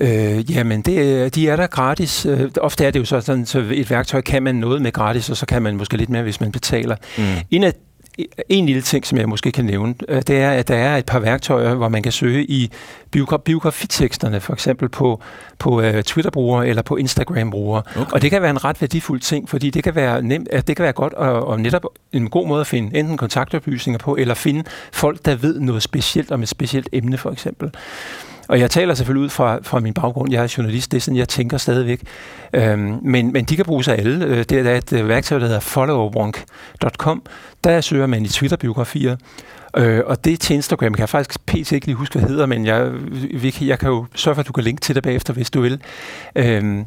[0.00, 2.26] Øh, jamen, det, de er der gratis.
[2.26, 5.36] Øh, ofte er det jo sådan, så et værktøj kan man noget med gratis, og
[5.36, 6.96] så kan man måske lidt mere, hvis man betaler.
[7.18, 7.24] Mm.
[7.50, 7.72] En af
[8.48, 11.06] en lille ting, som jeg måske kan nævne, øh, det er, at der er et
[11.06, 12.70] par værktøjer, hvor man kan søge i
[13.44, 15.22] biografiteksterne, for eksempel på,
[15.58, 17.82] på uh, Twitter-brugere eller på Instagram-brugere.
[17.96, 18.12] Okay.
[18.12, 20.76] Og det kan være en ret værdifuld ting, fordi det kan være, nemt, at det
[20.76, 24.34] kan være godt og, og netop en god måde at finde enten kontaktoplysninger på, eller
[24.34, 27.70] finde folk, der ved noget specielt om et specielt emne, for eksempel.
[28.50, 30.32] Og jeg taler selvfølgelig ud fra, fra min baggrund.
[30.32, 32.02] Jeg er journalist, det er sådan, jeg tænker stadigvæk.
[32.52, 34.24] Øhm, men, men de kan bruges af alle.
[34.26, 37.22] Øh, det er et øh, værktøj, der hedder followwonk.com.
[37.64, 39.16] Der søger man i Twitter-biografier.
[39.76, 41.72] Øh, og det til Instagram kan jeg faktisk pt.
[41.72, 44.48] ikke lige huske, hvad det hedder, men jeg, øh, jeg kan jo sørge for, at
[44.48, 45.80] du kan linke til det bagefter, hvis du vil.
[46.36, 46.84] Øhm,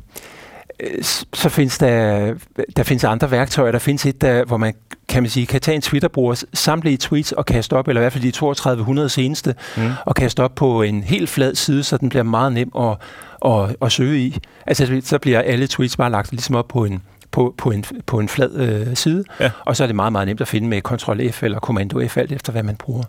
[1.34, 2.34] så findes der,
[2.78, 3.72] der findes andre værktøjer.
[3.72, 4.74] Der findes et, der, hvor man
[5.08, 8.14] kan man sige, kan tage en Twitter-bruger, samle tweets og kaste op, eller i hvert
[8.14, 9.92] fald de 3200 seneste, mm.
[10.06, 12.98] og kaste op på en helt flad side, så den bliver meget nem at,
[13.46, 14.38] at, at søge i.
[14.68, 17.02] Altså, så bliver alle tweets bare lagt ligesom op på en,
[17.32, 19.52] på, på en, på en flad øh, side, ja.
[19.66, 22.18] og så er det meget, meget nemt at finde med Ctrl F eller Kommando F,
[22.18, 23.04] alt efter hvad man bruger.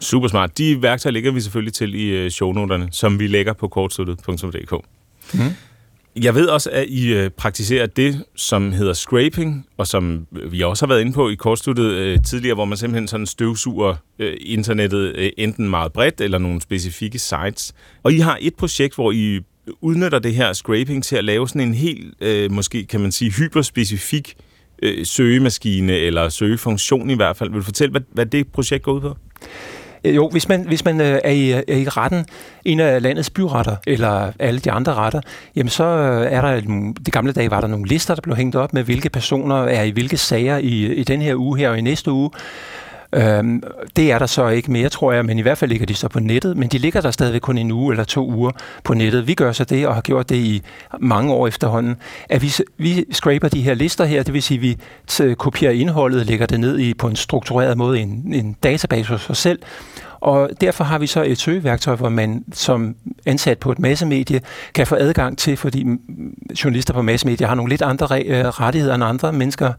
[0.00, 0.58] Super smart.
[0.58, 4.72] De værktøjer lægger vi selvfølgelig til i øh, shownoterne, som vi lægger på kortsluttet.dk.
[5.34, 5.40] Mm.
[6.16, 10.60] Jeg ved også, at I øh, praktiserer det, som hedder scraping, og som øh, vi
[10.62, 14.36] også har været inde på i kortsluttet øh, tidligere, hvor man simpelthen sådan støvsuger øh,
[14.40, 17.74] internettet øh, enten meget bredt eller nogle specifikke sites.
[18.02, 19.40] Og I har et projekt, hvor I
[19.80, 23.30] udnytter det her scraping til at lave sådan en helt, øh, måske kan man sige,
[23.30, 24.34] hyperspecifik
[24.82, 27.50] øh, søgemaskine, eller søgefunktion i hvert fald.
[27.50, 29.16] Vil du fortælle, hvad, hvad det projekt går ud på?
[30.04, 32.26] Øh, jo, hvis man, hvis man øh, er, i, er i retten,
[32.64, 35.20] en af landets byretter, eller alle de andre retter,
[35.56, 36.60] jamen så øh, er der,
[37.06, 39.82] de gamle dage var der nogle lister, der blev hængt op med, hvilke personer er
[39.82, 42.30] i hvilke sager i, i den her uge her og i næste uge.
[43.12, 43.62] Øhm,
[43.96, 46.08] det er der så ikke mere, tror jeg, men i hvert fald ligger de så
[46.08, 48.50] på nettet, men de ligger der stadigvæk kun en uge eller to uger
[48.84, 49.26] på nettet.
[49.26, 50.62] Vi gør så det, og har gjort det i
[51.00, 51.96] mange år efterhånden,
[52.28, 56.26] at vi, vi scraper de her lister her, det vil sige, at vi kopierer indholdet,
[56.26, 59.58] lægger det ned i på en struktureret måde i en, en database for sig selv,
[60.20, 62.96] og derfor har vi så et søgeværktøj, hvor man som
[63.26, 64.40] ansat på et massemedie
[64.74, 65.86] kan få adgang til, fordi
[66.64, 69.72] journalister på massemedier har nogle lidt andre øh, rettigheder end andre mennesker.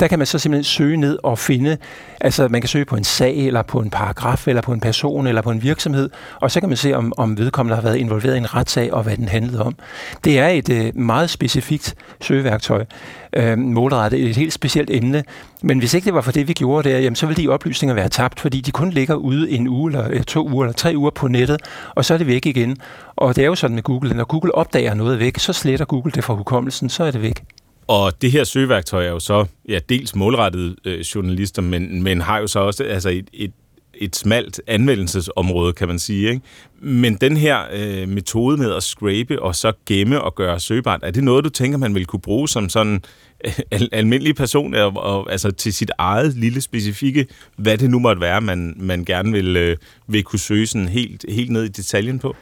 [0.00, 1.76] Der kan man så simpelthen søge ned og finde,
[2.20, 5.26] altså man kan søge på en sag, eller på en paragraf, eller på en person,
[5.26, 6.10] eller på en virksomhed,
[6.40, 9.02] og så kan man se, om, om vedkommende har været involveret i en retssag, og
[9.02, 9.76] hvad den handlede om.
[10.24, 12.84] Det er et øh, meget specifikt søgeværktøj,
[13.32, 15.24] øh, målrettet et helt specielt emne,
[15.62, 17.94] men hvis ikke det var for det, vi gjorde der, jamen, så ville de oplysninger
[17.94, 20.92] være tabt, fordi de kun ligger ude en uge, eller øh, to uger, eller tre
[20.96, 21.60] uger på nettet,
[21.94, 22.76] og så er det væk igen.
[23.16, 26.12] Og det er jo sådan med Google, når Google opdager noget væk, så sletter Google
[26.12, 27.42] det fra hukommelsen, så er det væk.
[27.86, 32.38] Og det her søgeværktøj er jo så ja, dels målrettet øh, journalister, men, men har
[32.38, 33.52] jo så også altså et, et
[34.00, 36.28] et smalt anvendelsesområde, kan man sige.
[36.28, 36.40] Ikke?
[36.80, 41.10] Men den her øh, metode med at scrape og så gemme og gøre søgbart, er
[41.10, 43.02] det noget, du tænker, man vil kunne bruge som sådan
[43.72, 47.26] al- almindelig person, og, og, altså til sit eget lille specifikke,
[47.56, 49.76] hvad det nu måtte være, man, man gerne vil, øh,
[50.06, 52.36] vil kunne søge sådan helt, helt ned i detaljen på?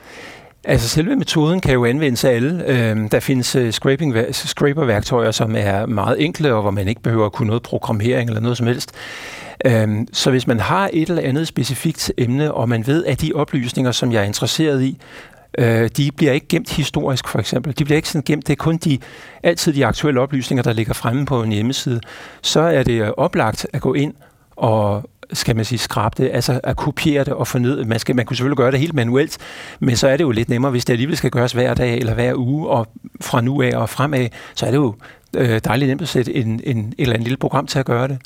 [0.65, 2.65] Altså selve metoden kan jo anvendes af alle.
[2.67, 7.27] Øhm, der findes uh, scraping, scraper-værktøjer, som er meget enkle, og hvor man ikke behøver
[7.27, 8.93] at kunne noget programmering eller noget som helst.
[9.67, 13.33] Øhm, så hvis man har et eller andet specifikt emne, og man ved, at de
[13.35, 14.99] oplysninger, som jeg er interesseret i,
[15.59, 17.79] øh, de bliver ikke gemt historisk, for eksempel.
[17.79, 18.47] De bliver ikke sådan gemt.
[18.47, 18.99] Det er kun de,
[19.43, 22.01] altid de aktuelle oplysninger, der ligger fremme på en hjemmeside.
[22.43, 24.15] Så er det øh, oplagt at gå ind
[24.57, 27.85] og skal man sige, skrabe det, altså at kopiere det og fornede.
[27.85, 29.39] Man, skal, man kunne selvfølgelig gøre det helt manuelt,
[29.81, 32.15] men så er det jo lidt nemmere, hvis det alligevel skal gøres hver dag eller
[32.15, 32.87] hver uge, og
[33.21, 34.95] fra nu af og fremad, så er det jo
[35.37, 38.09] øh, dejligt nemt at sætte en, en, en eller andet lille program til at gøre
[38.09, 38.19] det.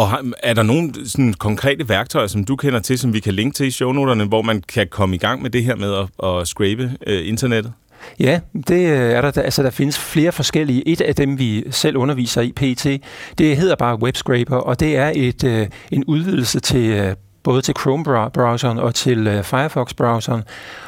[0.00, 0.08] Og
[0.42, 3.66] er der nogle sådan, konkrete værktøjer, som du kender til, som vi kan linke til
[3.66, 6.92] i shownoterne, hvor man kan komme i gang med det her med at, at scrape
[7.06, 7.72] øh, internettet?
[8.20, 9.42] Ja, det øh, er der.
[9.42, 10.88] Altså, der findes flere forskellige.
[10.88, 12.86] Et af dem, vi selv underviser i PT,
[13.38, 17.74] det hedder bare WebScraper, og det er et, øh, en udvidelse til øh, både til
[17.78, 20.42] Chrome-browseren og til uh, Firefox-browseren.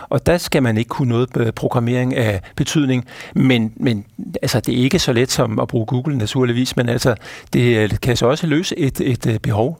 [0.08, 4.04] Og der skal man ikke kunne noget øh, programmering af betydning, men, men
[4.42, 7.14] altså, det er ikke så let som at bruge Google naturligvis, men altså,
[7.52, 9.78] det øh, kan så også løse et, et, et behov.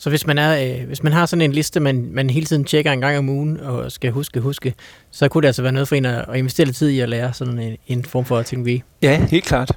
[0.00, 2.64] Så hvis man, er, øh, hvis man har sådan en liste, man, man hele tiden
[2.64, 4.74] tjekker en gang om ugen og skal huske, huske,
[5.10, 7.32] så kunne det altså være noget for en at, at investere tid i at lære
[7.32, 8.82] sådan en, en form for teknologi.
[9.02, 9.70] Ja, helt klart.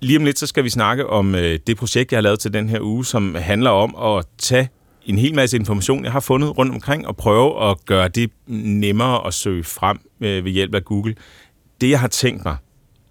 [0.00, 2.52] Lige om lidt, så skal vi snakke om øh, det projekt, jeg har lavet til
[2.52, 4.68] den her uge, som handler om at tage
[5.06, 9.26] en hel masse information, jeg har fundet rundt omkring, og prøve at gøre det nemmere
[9.26, 11.14] at søge frem øh, ved hjælp af Google.
[11.80, 12.56] Det, jeg har tænkt mig,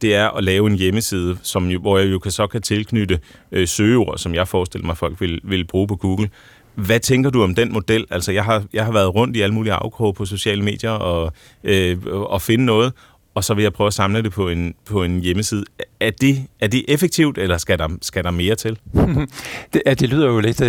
[0.01, 3.19] det er at lave en hjemmeside, som jo, hvor jeg jo kan, så kan tilknytte
[3.51, 6.29] øh, søgeord, som jeg forestiller mig, folk vil, vil bruge på Google.
[6.75, 8.05] Hvad tænker du om den model?
[8.09, 11.33] Altså, jeg har, jeg har været rundt i alle mulige afkroge på sociale medier og,
[11.63, 12.93] øh, og finde noget,
[13.36, 15.65] og så vil jeg prøve at samle det på en, på en hjemmeside.
[15.99, 18.80] Er det, er det effektivt, eller skal der, skal der mere til?
[19.73, 20.61] det, ja, det lyder jo lidt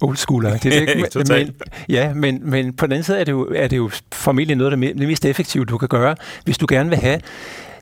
[0.00, 1.54] old school det, det, men,
[1.88, 4.72] Ja, men, men på den anden side er det jo, er det jo formentlig noget
[4.72, 7.20] af det mest effektive, du kan gøre, hvis du gerne vil have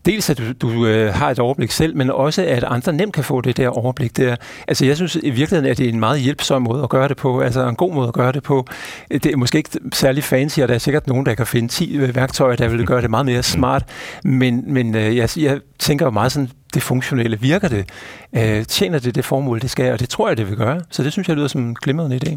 [0.09, 3.25] dels at du, du øh, har et overblik selv, men også at andre nemt kan
[3.25, 4.37] få det der overblik der.
[4.69, 7.17] Altså jeg synes i virkeligheden, at det er en meget hjælpsom måde at gøre det
[7.17, 8.67] på, altså en god måde at gøre det på.
[9.11, 11.97] Det er måske ikke særlig fancy, og der er sikkert nogen, der kan finde 10
[11.97, 13.85] øh, værktøjer, der vil gøre det meget mere smart,
[14.25, 17.91] men, men øh, jeg, jeg tænker jo meget sådan, det funktionelle, virker det?
[18.37, 19.93] Øh, tjener det det formål, det skal?
[19.93, 20.81] Og det tror jeg, det vil gøre.
[20.91, 22.37] Så det synes jeg lyder som en glimrende idé.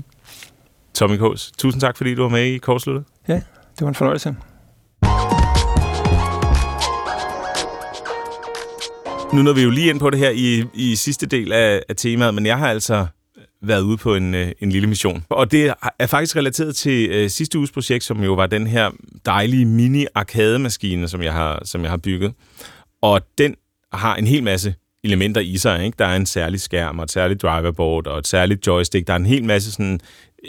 [0.94, 3.04] Tommy Kås, tusind tak, fordi du var med i Kortsluttet.
[3.28, 4.36] Ja, det var en fornøjelse.
[9.34, 11.96] Nu når vi jo lige ind på det her i, i sidste del af, af
[11.96, 13.06] temaet, men jeg har altså
[13.62, 15.26] været ude på en, øh, en lille mission.
[15.30, 18.92] Og det er faktisk relateret til øh, sidste uges projekt, som jo var den her
[19.26, 22.34] dejlige mini-arkademaskine, som jeg har, som jeg har bygget.
[23.02, 23.56] Og den
[23.94, 25.86] har en hel masse elementer i sig.
[25.86, 25.96] Ikke?
[26.00, 29.08] Der er en særlig skærm og et særligt driverboard og et særligt joystick.
[29.08, 30.00] Der er en hel masse sådan,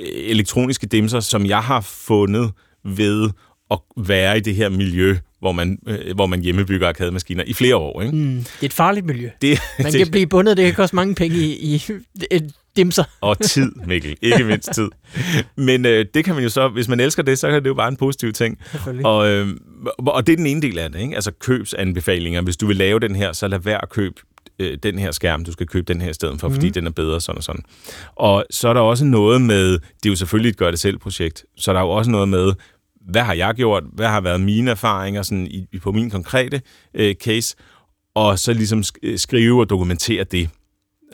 [0.01, 2.51] øh, elektroniske dimser, som jeg har fundet
[2.85, 3.30] ved
[3.70, 7.76] at være i det her miljø, hvor man, øh, hvor man hjemmebygger arkademaskiner i flere
[7.76, 8.03] år.
[8.03, 8.16] Ikke?
[8.16, 9.30] Mm, det er et farligt miljø.
[9.43, 11.82] Det, man det, kan blive bundet, det kan koste mange penge i, i
[12.76, 13.05] dimser.
[13.20, 14.16] Og tid, Mikkel.
[14.22, 14.88] Ikke mindst tid.
[15.57, 17.74] Men øh, det kan man jo så, hvis man elsker det, så er det jo
[17.74, 18.59] bare en positiv ting.
[19.05, 19.49] Og, øh,
[19.99, 21.14] og det er den ene del af det, ikke?
[21.14, 22.43] altså købsanbefalinger.
[22.43, 24.14] Hvis du vil lave den her, så lad være at købe
[24.59, 26.55] øh, den her skærm, du skal købe den her i stedet for, mm.
[26.55, 26.74] fordi mhm.
[26.74, 27.62] den er bedre, sådan og sådan.
[28.16, 31.72] Og så er der også noget med, det er jo selvfølgelig et gør-det-selv-projekt, så er
[31.72, 32.53] der jo også noget med,
[33.09, 36.62] hvad har jeg gjort, hvad har været mine erfaringer sådan i, på min konkrete
[36.94, 37.57] øh, case,
[38.14, 40.50] og så ligesom øh, skrive og dokumentere det.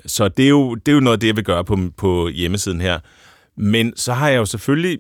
[0.06, 2.28] Så det er jo, det er jo noget af det, jeg vil gøre på, på
[2.28, 2.98] hjemmesiden her.
[3.56, 4.98] Men så har jeg jo selvfølgelig,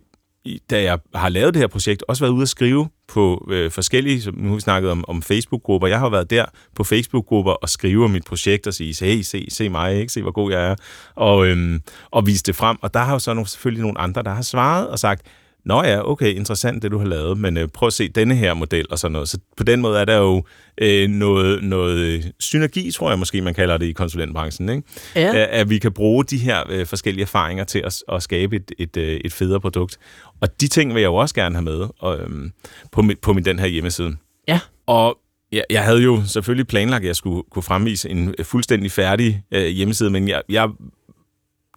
[0.70, 4.22] da jeg har lavet det her projekt, også været ude at skrive på øh, forskellige,
[4.22, 5.88] som nu har vi snakket om, om Facebook-grupper.
[5.88, 9.46] Jeg har været der på Facebook-grupper og skrive om mit projekt og sige, hey, se,
[9.48, 10.12] se mig, ikke?
[10.12, 10.74] se hvor god jeg er,
[11.14, 12.76] og, øhm, og vise det frem.
[12.82, 15.26] Og der har jo så nogle, selvfølgelig nogle andre, der har svaret og sagt,
[15.64, 18.54] Nå ja, okay, interessant det, du har lavet, men øh, prøv at se denne her
[18.54, 19.28] model og sådan noget.
[19.28, 20.42] Så på den måde er der jo
[20.80, 24.68] øh, noget, noget synergi, tror jeg måske, man kalder det i konsulentbranchen.
[24.68, 24.82] Ikke?
[25.14, 25.28] Ja.
[25.28, 28.72] At, at vi kan bruge de her øh, forskellige erfaringer til at, at skabe et,
[28.78, 29.98] et, øh, et federe produkt.
[30.40, 32.50] Og de ting vil jeg jo også gerne have med og, øh,
[32.92, 34.16] på, mit, på min, den her hjemmeside.
[34.48, 34.60] Ja.
[34.86, 35.18] Og
[35.52, 39.66] Ja, jeg havde jo selvfølgelig planlagt, at jeg skulle kunne fremvise en fuldstændig færdig øh,
[39.66, 40.68] hjemmeside, men jeg, jeg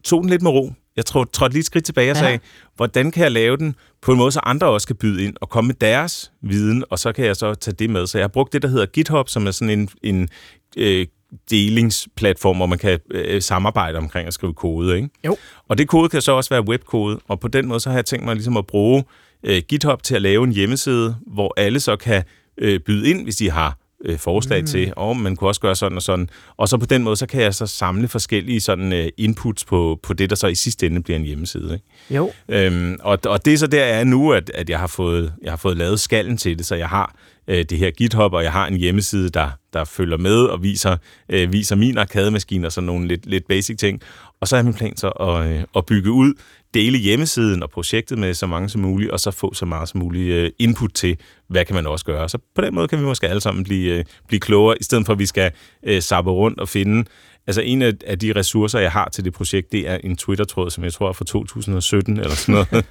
[0.04, 2.39] tog den lidt med ro jeg tror, trådte lige et skridt tilbage og sagde, ja.
[2.76, 5.49] hvordan kan jeg lave den på en måde, så andre også kan byde ind og
[5.49, 8.08] komme med deres viden, og så kan jeg så tage det med.
[8.08, 10.30] Så jeg har brugt det, der hedder GitHub, som er sådan en, en
[10.78, 11.08] øh,
[11.49, 14.95] delingsplatform, hvor man kan øh, samarbejde omkring at skrive kode.
[14.95, 15.10] Ikke?
[15.26, 15.38] Jo.
[15.68, 18.06] Og det kode kan så også være webkode, og på den måde så har jeg
[18.06, 19.04] tænkt mig ligesom at bruge
[19.43, 22.24] øh, GitHub til at lave en hjemmeside, hvor alle så kan
[22.58, 24.68] øh, byde ind, hvis de har øh, forslag mm.
[24.68, 26.30] til, og man kunne også gøre sådan og sådan.
[26.58, 29.99] Og så på den måde, så kan jeg så samle forskellige sådan øh, inputs på,
[30.04, 31.74] på det, der så i sidste ende bliver en hjemmeside.
[31.74, 31.86] Ikke?
[32.10, 32.32] Jo.
[32.49, 35.52] Øhm, og, og det er så der er nu, at, at jeg, har fået, jeg
[35.52, 37.16] har fået lavet skallen til det, så jeg har
[37.47, 40.97] øh, det her GitHub, og jeg har en hjemmeside, der, der følger med og viser,
[41.30, 44.02] øh, viser min arkademaskine og sådan nogle lidt, lidt basic ting.
[44.41, 46.34] Og så er min plan så at, øh, at bygge ud
[46.74, 50.00] dele hjemmesiden og projektet med så mange som muligt, og så få så meget som
[50.00, 51.18] muligt øh, input til,
[51.48, 52.30] hvad kan man også gøre.
[52.30, 55.06] Så på den måde kan vi måske alle sammen blive, øh, blive klogere, i stedet
[55.06, 55.52] for at vi skal
[55.84, 57.06] øh, sappe rundt og finde
[57.48, 60.70] Altså en af, af de ressourcer, jeg har til det projekt, det er en Twitter-tråd,
[60.70, 62.86] som jeg tror er fra 2017 eller sådan noget,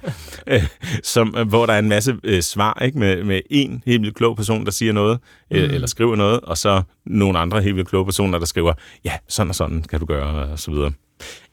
[1.13, 4.35] som, hvor der er en masse øh, svar ikke med, med en helt vildt klog
[4.35, 5.19] person, der siger noget,
[5.51, 5.57] mm.
[5.57, 8.73] eller skriver noget, og så nogle andre helt vildt kloge personer, der skriver,
[9.05, 10.91] ja, sådan og sådan kan du gøre, og så videre.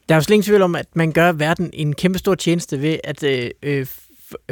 [0.08, 2.82] Der er jo slet ingen tvivl om, at man gør verden en kæmpe stor tjeneste
[2.82, 3.86] ved at øh, øh,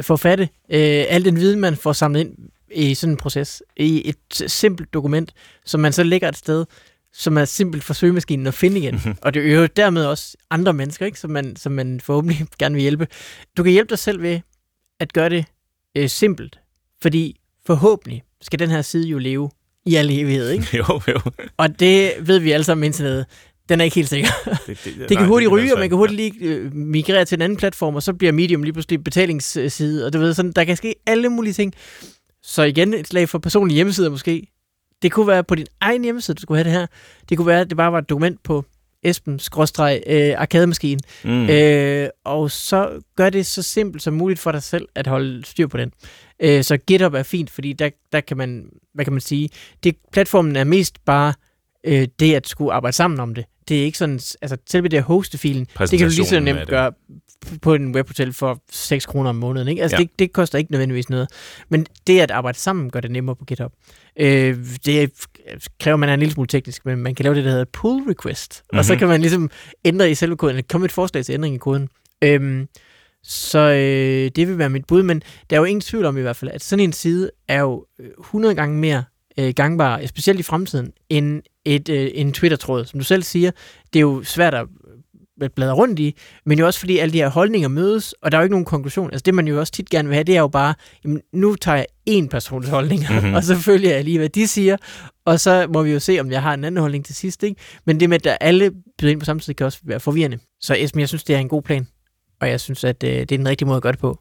[0.01, 2.37] forfatte øh, al den viden, man får samlet ind
[2.71, 5.33] i sådan en proces, i et simpelt dokument,
[5.65, 6.65] som man så lægger et sted,
[7.13, 9.01] som er simpelt for søgemaskinen at finde igen.
[9.05, 9.17] Mhm.
[9.21, 12.75] og det er jo dermed også andre mennesker, ikke, som, man, som man forhåbentlig gerne
[12.75, 13.07] vil hjælpe.
[13.57, 14.39] Du kan hjælpe dig selv ved
[14.99, 15.45] at gøre det
[15.97, 16.59] øh, simpelt,
[17.01, 19.49] fordi forhåbentlig skal den her side jo leve
[19.85, 20.67] i al evighed, ikke?
[20.77, 21.19] jo, jo.
[21.57, 23.25] Og det ved vi alle sammen internettet
[23.69, 24.29] den er ikke helt sikker.
[24.45, 27.35] Det, det, det, det kan hurtigt ryge, og man kan hurtigt lige øh, migrere til
[27.35, 30.63] en anden platform, og så bliver Medium lige pludselig betalingsside, og du ved, sådan, der
[30.63, 31.73] kan ske alle mulige ting.
[32.43, 34.47] Så igen, et slag for personlige hjemmesider måske.
[35.01, 36.87] Det kunne være på din egen hjemmeside, du skulle have det her.
[37.29, 38.65] Det kunne være, at det bare var et dokument på
[39.03, 40.99] Esben skråstreg øh, arkademaskinen.
[41.23, 41.49] Mm.
[41.49, 45.67] Øh, og så gør det så simpelt som muligt for dig selv at holde styr
[45.67, 45.91] på den.
[46.39, 49.49] Øh, så GitHub er fint, fordi der, der kan man, hvad kan man sige,
[49.83, 51.33] det, platformen er mest bare
[51.83, 54.97] øh, det at skulle arbejde sammen om det det er ikke sådan, altså selve det
[54.97, 56.91] at hoste filen, det kan du lige så nemt gøre
[57.61, 59.67] på en webhotel for 6 kroner om måneden.
[59.67, 59.81] Ikke?
[59.81, 60.03] Altså ja.
[60.03, 61.27] det, det koster ikke nødvendigvis noget.
[61.69, 63.71] Men det at arbejde sammen gør det nemmere på GitHub.
[64.19, 65.11] Øh, det
[65.79, 68.03] kræver, man er en lille smule teknisk, men man kan lave det, der hedder pull
[68.09, 68.61] request.
[68.63, 68.77] Mm-hmm.
[68.77, 68.99] Og så mhm.
[68.99, 69.49] kan man ligesom
[69.85, 71.89] ændre i selve koden, komme et forslag til ændring i koden.
[72.21, 72.67] Øhm,
[73.23, 76.21] så øh, det vil være mit bud, men der er jo ingen tvivl om i
[76.21, 77.85] hvert fald, at sådan en side er jo
[78.19, 79.03] 100 gange mere
[79.39, 81.41] øh, gangbar, specielt i fremtiden, end
[81.75, 82.85] et, øh, en Twitter-tråd.
[82.85, 83.51] Som du selv siger,
[83.93, 84.67] det er jo svært at
[85.41, 86.15] øh, bladre rundt i,
[86.45, 88.65] men jo også fordi alle de her holdninger mødes, og der er jo ikke nogen
[88.65, 89.11] konklusion.
[89.11, 91.55] Altså det, man jo også tit gerne vil have, det er jo bare, jamen, nu
[91.55, 93.33] tager jeg én persons holdninger, mm-hmm.
[93.33, 94.77] og så følger jeg lige, hvad de siger,
[95.25, 97.43] og så må vi jo se, om jeg har en anden holdning til sidst.
[97.43, 97.61] Ikke?
[97.85, 100.39] Men det med, at alle byder ind på samme tid, kan også være forvirrende.
[100.61, 101.87] Så Esben, jeg synes, det er en god plan,
[102.41, 104.19] og jeg synes, at øh, det er den rigtige måde at gøre det på.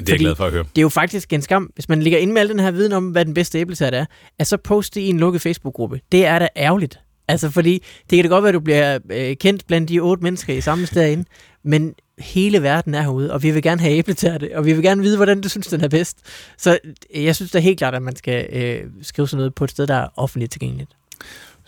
[0.00, 0.62] Det er jeg glad for at høre.
[0.62, 2.92] Det er jo faktisk en skam, hvis man ligger inde med al den her viden
[2.92, 4.04] om, hvad den bedste æblesat er,
[4.38, 6.00] at så poste i en lukket Facebook-gruppe.
[6.12, 7.00] Det er da ærgerligt.
[7.28, 10.22] Altså, fordi det kan da godt være, at du bliver øh, kendt blandt de otte
[10.22, 11.24] mennesker i samme sted inde,
[11.64, 15.02] men hele verden er herude, og vi vil gerne have æbletærte, og vi vil gerne
[15.02, 16.18] vide, hvordan du synes, den er bedst.
[16.58, 16.78] Så
[17.14, 19.86] jeg synes da helt klart, at man skal øh, skrive sådan noget på et sted,
[19.86, 20.90] der er offentligt tilgængeligt.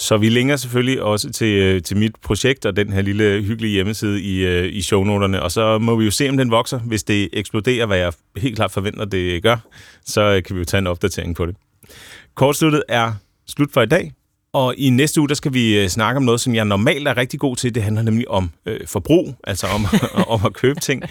[0.00, 3.72] Så vi linker selvfølgelig også til, øh, til mit projekt og den her lille hyggelige
[3.72, 6.78] hjemmeside i, øh, i shownoterne, og så må vi jo se, om den vokser.
[6.78, 9.56] Hvis det eksploderer, hvad jeg helt klart forventer, det gør,
[10.04, 11.56] så øh, kan vi jo tage en opdatering på det.
[12.34, 13.12] Kortsluttet er
[13.46, 14.12] slut for i dag.
[14.52, 17.16] Og i næste uge, der skal vi øh, snakke om noget, som jeg normalt er
[17.16, 17.74] rigtig god til.
[17.74, 19.86] Det handler nemlig om øh, forbrug, altså om,
[20.34, 21.02] om at købe ting.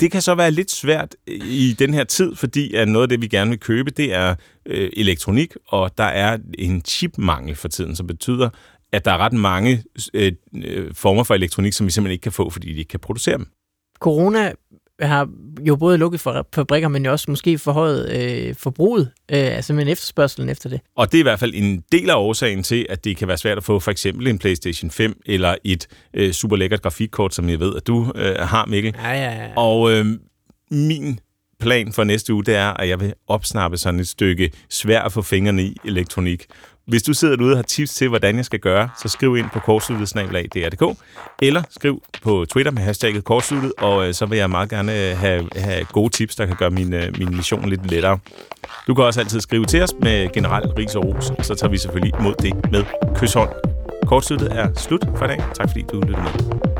[0.00, 3.08] Det kan så være lidt svært øh, i den her tid, fordi at noget af
[3.08, 4.34] det, vi gerne vil købe, det er
[4.66, 8.50] øh, elektronik, og der er en chipmangel for tiden, som betyder,
[8.92, 9.84] at der er ret mange
[10.14, 13.00] øh, øh former for elektronik, som vi simpelthen ikke kan få, fordi de ikke kan
[13.00, 13.46] producere dem.
[14.00, 14.52] Corona
[15.00, 15.28] har
[15.66, 19.88] jo både lukket for fabrikker, men jo også måske forhøjet øh, forbruget, øh, altså med
[19.88, 20.80] efterspørgselen efter det.
[20.96, 23.38] Og det er i hvert fald en del af årsagen til, at det kan være
[23.38, 27.48] svært at få for eksempel en PlayStation 5 eller et øh, super lækkert grafikkort, som
[27.48, 28.94] jeg ved, at du øh, har, Mikkel.
[29.02, 29.48] Ja, ja, ja.
[29.56, 30.06] Og øh,
[30.70, 31.20] min
[31.60, 35.12] plan for næste uge, det er, at jeg vil opsnappe sådan et stykke svær at
[35.12, 36.46] få fingrene i elektronik.
[36.90, 39.46] Hvis du sidder derude og har tips til, hvordan jeg skal gøre, så skriv ind
[39.52, 40.98] på kortsluttet.dr.dk,
[41.42, 45.18] eller skriv på Twitter med hashtagget kortsluttet, og øh, så vil jeg meget gerne øh,
[45.18, 48.18] have, have gode tips, der kan gøre min, øh, min mission lidt lettere.
[48.86, 51.78] Du kan også altid skrive til os med generelt ris og ros, så tager vi
[51.78, 52.84] selvfølgelig imod det med
[53.16, 53.50] kysshånd.
[54.06, 55.42] Kortsluttet er slut for i dag.
[55.54, 56.79] Tak fordi du lyttede med.